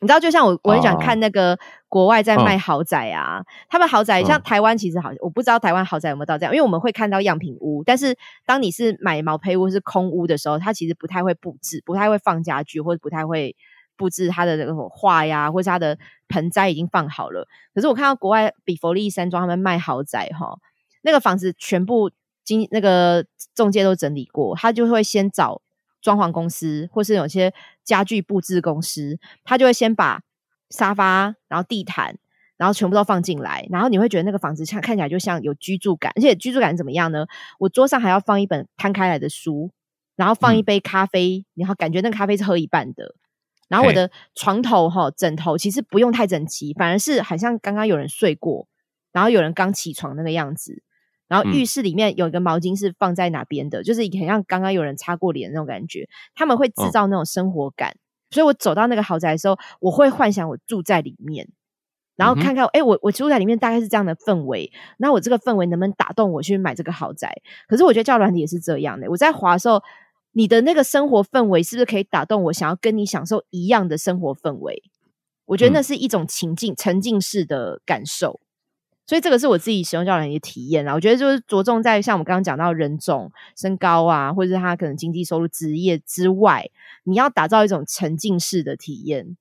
[0.00, 13.56] 你知道，就像我我很想看那个国外在卖豪宅啊，他们豪宅像台湾其实好，我不知道台湾豪宅有没有到这样，因为我们会看到样品屋，但是当你是买毛坯屋是空屋的时候，它其实不太会布置，不太会放家具，或者不太会
[13.96, 17.48] 布置它的那种画呀，或者它的盆栽已经放好了。
[17.74, 20.58] 可是我看到国外比佛利山庄他们卖豪宅哈。
[21.02, 22.10] 那个房子全部
[22.44, 23.24] 经那个
[23.54, 25.62] 中介都整理过，他就会先找
[26.06, 27.52] 装潢公司，或是有些
[27.82, 30.22] 家具布置公司，他就会先把
[30.70, 32.16] 沙发、然后地毯，
[32.56, 37.26] 然后全部都放进来，然后你会觉得那个房子像看起来就像有居住感，而且居住感怎么样呢？
[37.58, 39.72] 我桌上还要放一本摊开来的书，
[40.14, 43.16] 然后放一杯咖啡，然后感觉那个咖啡是喝一半的，
[43.66, 48.68] 然后我的床头哈枕头其实不用太整齐，反而是好像刚刚有人睡过，
[49.10, 50.84] 然后有人刚起床那个样子。
[51.28, 56.08] 然后浴室里面有一个毛巾是放在哪边的，就是很像刚刚有人擦过脸那种感觉。
[56.34, 57.96] 他们会制造那种生活感，
[58.30, 61.48] 所以我走到那个豪宅的时候，我会幻想我住在里面，
[62.16, 67.32] 然后看看，哎，我我住在里面大概是这样的氛围，那我这个氛围能不能打动我去买这个豪宅？
[67.68, 69.82] 可是我觉得教软体也是这样的，我在滑的时候，
[70.32, 74.82] 你的那个生活氛围是不是可以打动我，想要跟你享受一样的生活氛围？
[75.46, 78.40] 我觉得那是一种情境沉浸式的感受。
[79.06, 86.70] 所以这个是我自己使用教练的体验啦，我觉得就是着重在像我们刚刚讲到人种、身高啊，或者是他可能经济收入、职业之外，
[87.04, 89.36] 你要打造一种沉浸式的体验。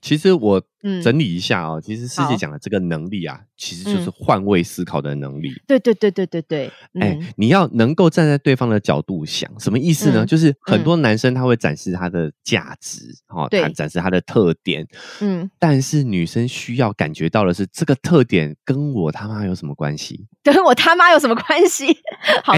[0.00, 0.62] 其实我
[1.02, 5.52] 整理一下哦，其实师姐讲的这个能力啊，其实就是换位思考的能力。
[5.66, 6.70] 对对对对对对。
[7.00, 10.24] 哎，你要能够站在对方的角度想，什么意思呢？
[10.24, 14.86] 就是很多男生他会展示他的价值，哈，他展示他的特点，
[15.20, 20.28] 嗯，但是女生需要感觉到的是，这个特点跟我他妈有什么关系？
[20.44, 21.86] 跟我他妈有什么关系？
[22.44, 22.54] 好，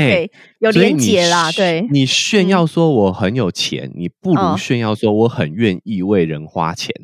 [0.59, 1.51] 有连结啦。
[1.53, 6.95] 对，你炫耀说我很有钱，你不如炫耀说我很愿意为人花钱。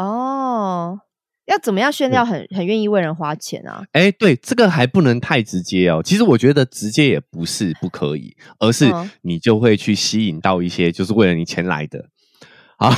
[0.00, 0.98] 哦，
[1.46, 3.84] 要怎么样炫耀很很愿意为人花钱啊？
[3.92, 6.00] 哎，对，这个还不能太直接哦。
[6.02, 8.90] 其实我觉得直接也不是不可以，而是
[9.22, 12.06] 你就会去吸引到一些就是为了你钱来的
[12.78, 12.90] 啊。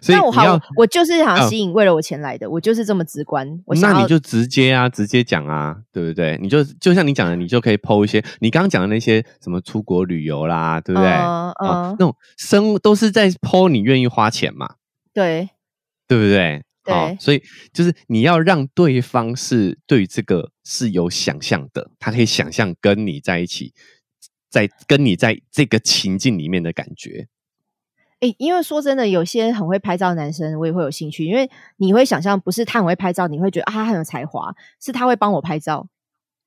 [0.00, 3.46] 所以我好，我就是想吸引为了我钱来的，我就是这么直观。
[3.82, 6.38] 那你就直接啊，直接讲啊，对不对？
[6.40, 11.10] 你就就像你讲的，你就可以剖一些你刚刚讲的那些什么出国旅游啦，对不对？
[11.10, 14.76] 啊，那种生都是在剖你愿意花钱嘛？
[15.12, 15.50] 对。
[16.08, 16.64] 对不对？
[16.84, 23.74] 对，所以就是你要让对方是对这个是有想象的，他可以想象跟你在一起，
[24.48, 27.28] 在跟你在这个情境里面的感觉。
[28.20, 35.86] 哎，因为说真的，有些很会拍照的男生，我也会有兴趣，因为你会想象不是他很会拍照，你会觉得啊，他很有才华，是他会帮我拍照。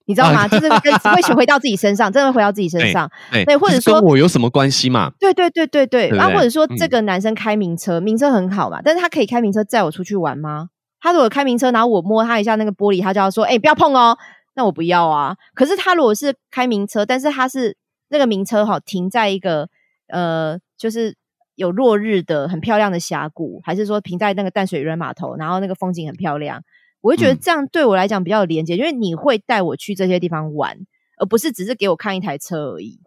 [0.06, 0.48] 你知道吗？
[0.48, 3.10] 就是跟会回到自己身上，真的回到自己身上。
[3.32, 5.12] 对，或者说跟我有什么关系嘛？
[5.20, 6.10] 对对对对对。
[6.10, 10.70] 然后或者说这个男生开名车，名车很好嘛，但是他可以开名车载我出去玩吗？
[11.00, 14.18] 他如果开名车，然后我摸他一下那个玻璃，他就要说：“哎，不要碰哦。”
[14.54, 15.36] 那我不要啊。
[15.56, 17.76] 可是他如果是开名车，但是他是
[18.10, 19.68] 那个名车哈停在一个
[20.10, 21.16] 呃，就是
[21.56, 26.62] 有落日的很漂亮的峡谷，还是说停在那个淡水渔人码头，然后那个风景很漂亮，
[27.02, 30.78] 我会觉得这样对我来讲比较有连接，因为你会带我去这些地方玩，
[31.18, 33.00] 而不是只是给我看一台车而已。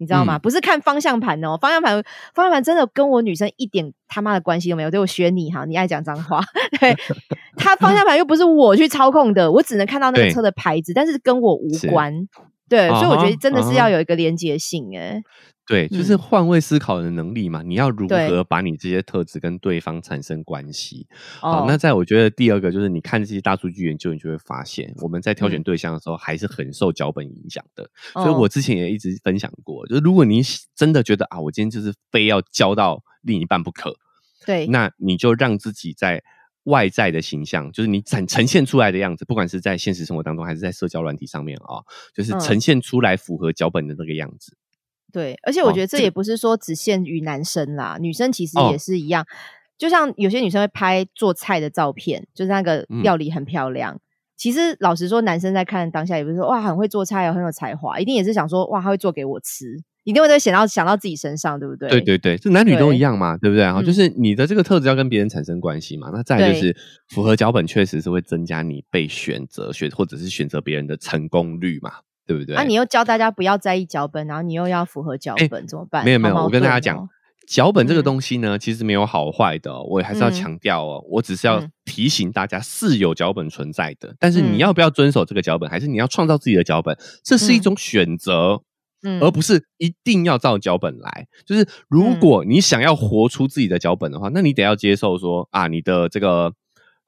[0.00, 0.38] 你知道吗？
[0.38, 4.90] 不是看方向盘哦，方向盘方向盘真的跟我女生一点他妈的关系都没有。
[4.92, 6.40] 对我学你哈，你爱讲脏话。
[6.78, 6.96] 对，
[7.58, 12.28] 他方向盘又不是我去操控的，我只能看到那个车的牌子，但是跟我无关。
[12.68, 15.22] 对，所以我觉得真的是要有一个连接性哎。
[15.66, 17.62] 对，就是换位思考的能力嘛。
[17.62, 21.06] 你要如何把你这些特质跟对方产生关系？
[21.40, 27.90] 好，那在我觉得第二个就是你看这些大数据研究，你就会发现我们在挑选对象的时候还是很受脚本影响的。
[28.14, 30.40] 所以我之前也一直分享过，就是如果你
[30.74, 33.94] 真的觉得啊，我今天就是非要交到另一半不可，
[34.46, 36.22] 对，那你就让自己在
[36.68, 41.82] 外在的形象，就是你展呈现出来的样子，不管是在现实生活当中还是在社交软体上面啊，
[42.14, 44.56] 就是呈现出来符合脚本的那个样子。
[45.12, 49.26] 对，而且我觉得这也不是说只限于男生啦，女生其实也是一样。
[49.78, 54.00] 就像有些女生会拍做菜的照片，就是那个料理很漂亮。
[54.36, 59.76] 其实老实说，男生在看当下也不是说哇很会做菜哦，很有才华，一定也是想说哇他会做给我吃，
[60.08, 61.90] 一定会都想到想到自己身上，对不对？
[61.90, 63.62] 对对对，这男女都一样嘛，对不对？
[63.62, 66.08] 然后就是你的这个特质要跟别人产生关系嘛。
[66.10, 66.74] 那再就是
[67.08, 71.92] 符合脚本，确实是会增加你被选择选或者是选择别人的成功率嘛。
[72.26, 72.54] 对不对？
[72.56, 76.04] 那你又教大家不要在意脚本，然后你又要符合脚本，怎么办？
[76.04, 77.08] 没有没有，我跟大家讲，
[77.46, 81.02] 脚本这个东西呢，其实没有好坏的，我也还是要强调哦。
[81.08, 86.94] 我只是要提醒大家是有脚本存在的，但是你要不要遵守这个脚本，还是你要创造自己的脚本，
[87.24, 88.60] 这是一种选择，
[89.02, 91.26] 嗯，而不是一定要照脚本来。
[91.46, 96.52] 就是如果你想要活出自己的脚本的话，那你得要接受说啊，你的这个。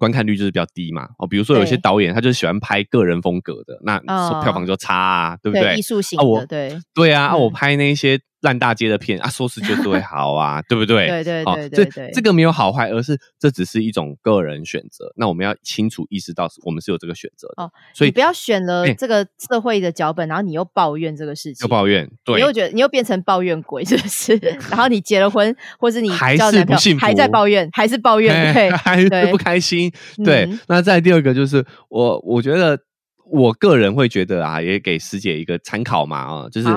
[0.00, 3.98] 观看率就是比较低嘛，哦，比如说有些导演他就是喜欢拍个人风格的，那
[4.42, 5.76] 票房就差啊，对不对？
[5.76, 8.18] 艺术型的，对对啊，我拍那些。
[8.40, 11.06] 烂大街的片啊，收视就是会好啊， 对不对？
[11.08, 15.12] 对对对对对，这个没有好坏，而是这只是一种个人选择。
[15.16, 17.64] 那我们要清楚意识到，我们是有这个选择的。
[17.64, 24.34] 哦，所以不要选了这个社会的脚本，然后你又抱怨这个事情，又抱怨，对，你又觉得你又变成抱怨鬼，是不是？
[24.70, 29.92] 然后你结了婚，或是你还是不幸福，还在抱怨，还是抱怨，对， 还是不开心。
[30.24, 32.78] 对，那再第二个就是我，我觉得
[33.26, 36.68] 我个人会觉得啊，也给师姐一个参考嘛，啊，就是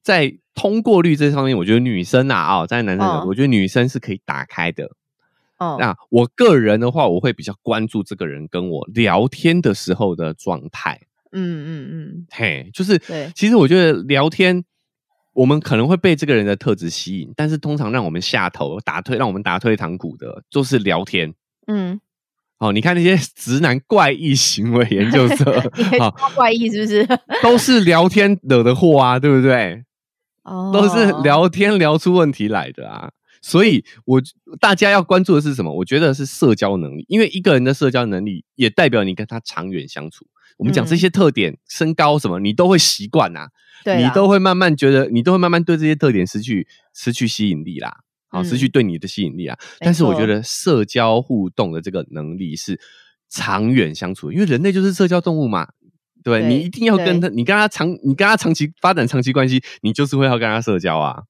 [0.00, 0.32] 在。
[0.56, 4.90] 通过率这方面，我觉得女生啊，哦，在男生，我觉得女生是可以打开的。
[5.58, 11.00] 哦，那我个人的话，我会比较关注这个人跟我聊天的时候的状态。
[11.32, 14.64] 嗯嗯嗯，嘿，就是对，其实我觉得聊天，
[15.34, 21.34] 我们可能会被这个人的特质吸引，但是通常让我们下头打退，让我们打退堂鼓的，就是聊天。
[21.66, 22.00] 嗯，
[22.58, 27.06] 哦，你看那些直男怪异行为 研究者，好怪异是不是？
[27.42, 29.84] 都是聊天惹的祸啊，对不对？
[30.72, 33.10] 都是聊天聊出问题来的啊，
[33.42, 34.22] 所以我
[34.60, 35.72] 大家要关注的是什么？
[35.72, 40.26] 我觉得是社交能力，因为一个人的社交能力也代表你跟他长远相处。
[40.58, 43.48] 我们讲这些特点，身高什么，你都会习惯呐，
[43.98, 47.98] 你都会慢慢觉得，你都会慢慢对这些特点失去失去吸引力啦，
[48.28, 49.58] 好，失去对你的吸引力啊。
[49.80, 52.80] 但是我觉得社交互动的这个能力是
[53.28, 55.68] 长远相处，因为人类就是社交动物嘛。
[56.26, 61.22] 对你一定要跟他，你跟他长，你跟他长期发展长期关系，你就是会要跟他社交啊。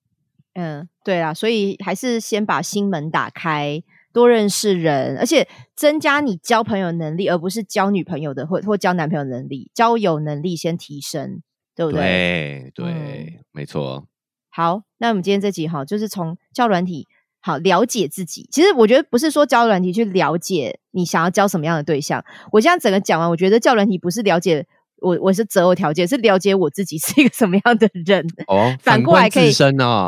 [0.55, 11.43] 嗯，对啊，所以还是先把心门打开，多认识人，而且增加你交朋友能力，而不是交女朋友的或或交男朋友能力，交友能力先提升，
[11.75, 12.73] 对不对？
[12.75, 14.07] 对对，没错。
[14.49, 17.07] 好，那我们今天这集哈，就是从教软体
[17.43, 18.49] 好了解自己。
[18.51, 22.25] 其实我觉得不是说教软体去了解你想要交什么样的对象。
[22.53, 24.67] 我现在整个讲完，我觉得教软体不是了解。
[25.07, 29.53] 我我是择偶条件是了解我自己是一个什么样的人哦， 反过来可以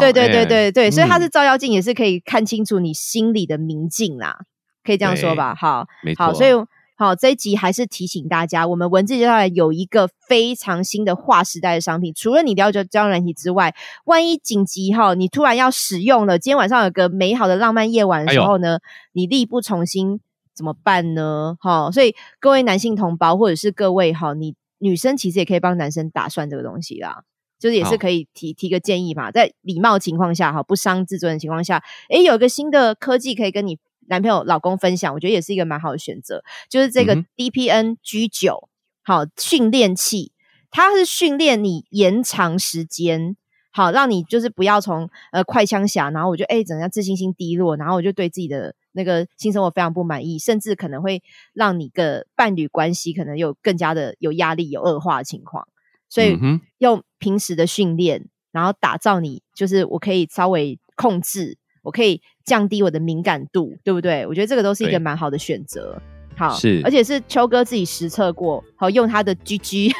[0.00, 4.38] 对对对对对，所以它是照妖镜，也是可以看清楚你心里的明镜啦，
[4.82, 5.54] 可以这样说吧？
[5.54, 6.50] 好，好，所以
[6.96, 13.72] 好这一集还是提醒大家，我们文字接下来有一个非常新的划时代的商品，除了你了解交友软体之外，
[14.04, 18.80] 万一紧急哈，你突然要使用了，今天晚上有个美好的浪漫夜晚的时候呢，
[19.12, 20.18] 你力不从心
[20.56, 21.56] 怎么办呢？
[21.60, 24.56] 好，所以各位男性同胞或者是各位哈，你。
[24.78, 27.22] 女生其实也可以帮男生打算这个东西啦，
[27.58, 38.68] 就是也是可以提提个建议嘛，在礼貌情况下哈，不伤自尊的情况下，诶，有一个新的科技可以跟你男朋友、老公分享，我觉得也是一个蛮好的选择，就是这个 DPN G 九
[39.02, 40.32] 好训练器，
[40.70, 43.36] 它是训练你延长时间。
[43.70, 51.22] 好，让你就是不要从呃快枪侠，然后我就哎，整个自信心低落，然后我就对自己的那个性生活非常不满意，甚至可能会
[51.54, 55.66] 让你的伴侣关系可能有更加的有压力、有恶化的情况。
[56.10, 56.36] 所以
[56.78, 64.26] 用平时的训练，然后打造你，就是我可以稍微控制，我可以降低我的敏感度，对不对？
[64.26, 66.00] 我觉得这个都是一个蛮好的选择。
[66.34, 69.92] 好，是，而且是秋哥自己实测过，好用他的 GG，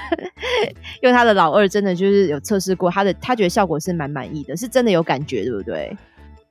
[1.03, 5.95] 用他的老二，真的就是有测试过，他的他觉得效果是蛮满意的，是真的有感觉，对不对？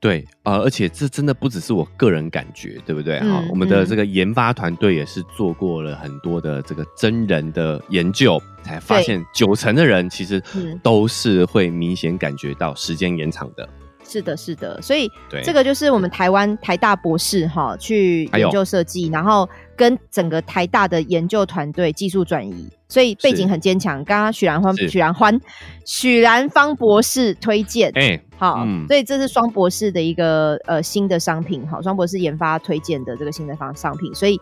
[0.00, 3.18] 对，呃，而且这真的不只是我个人感觉，对不对？
[3.18, 10.40] 哈，我们的这个研发团队也是做过了很多的这个真人的研究，才发现九成的人其实
[10.84, 13.68] 都是会明显感觉到时间延长的。
[14.04, 15.10] 是的，是的，所以
[15.44, 19.46] 这个就是我们台湾台大博士哈去研究设计，然后
[19.76, 24.02] 跟整个台大的研究团队技术转移，所以背景很坚强。
[24.04, 25.38] 刚刚许兰欢、许兰欢、
[25.84, 34.40] 许兰芳博士推荐，哎，好，所以这是双博士的一个呃新的商品，好，双博士研发推荐的这个新的方商品，所以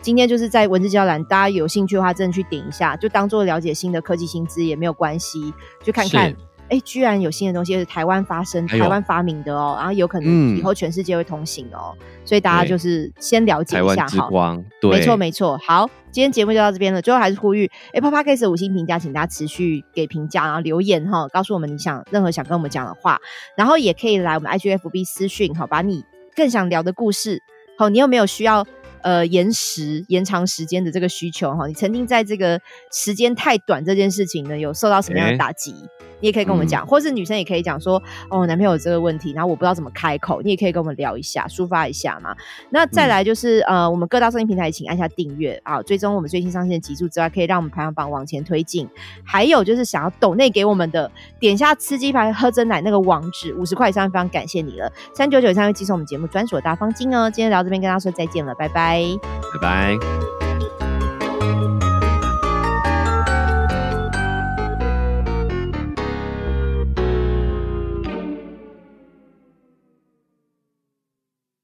[0.00, 5.52] 今天就是在文字交览，大家有兴趣的话，真的去点一下，就当做了解新的科技新知也没有关系，
[5.82, 6.36] 去看看。
[6.68, 14.28] 哎，居然有新的东西是台湾发生、台湾发明的哦，然后有可能以后全世界会通行哦，所以大家就是先了解一下哈。
[14.82, 15.58] 没错没错。
[15.66, 17.00] 好，今天节目就到这边了。
[17.00, 23.18] 最后还是呼吁 Apple Podcast 五星评价，请大家持续给评价，然后留言哈，告诉我们你想任何想跟我们讲的话，
[23.56, 26.04] 然后也可以来我们 IGFB 私讯哈，把你
[26.36, 27.42] 更想聊的故事，
[27.78, 28.66] 好，你有没有需要？
[29.00, 35.72] 呃，延时延长时间的这个需求哈，你曾经在这个时间太短这件事情呢，有受到什么样的打击？
[36.20, 42.34] 你也可以跟我们讲，或是女生也可以讲说，哦，男朋友有这个问题，然后我不知道怎么开口，你也可以跟我们聊一下，抒发一下嘛。
[42.70, 48.88] 那再来就是呃，我们各大声音平台请按下订阅啊，追踪我们最新上线的集数之外，可以让我们排行榜往前推进。
[49.24, 54.92] 还有就是想要抖内给我们的，点下吃鸡排喝真奶那个网址，五十块以上非常感谢你了。
[55.14, 57.30] 三九九以上会寄送我们节目专属大方巾哦。
[57.30, 59.02] 今天聊这边跟大家说再见了，拜拜。
[59.52, 60.47] 拜拜。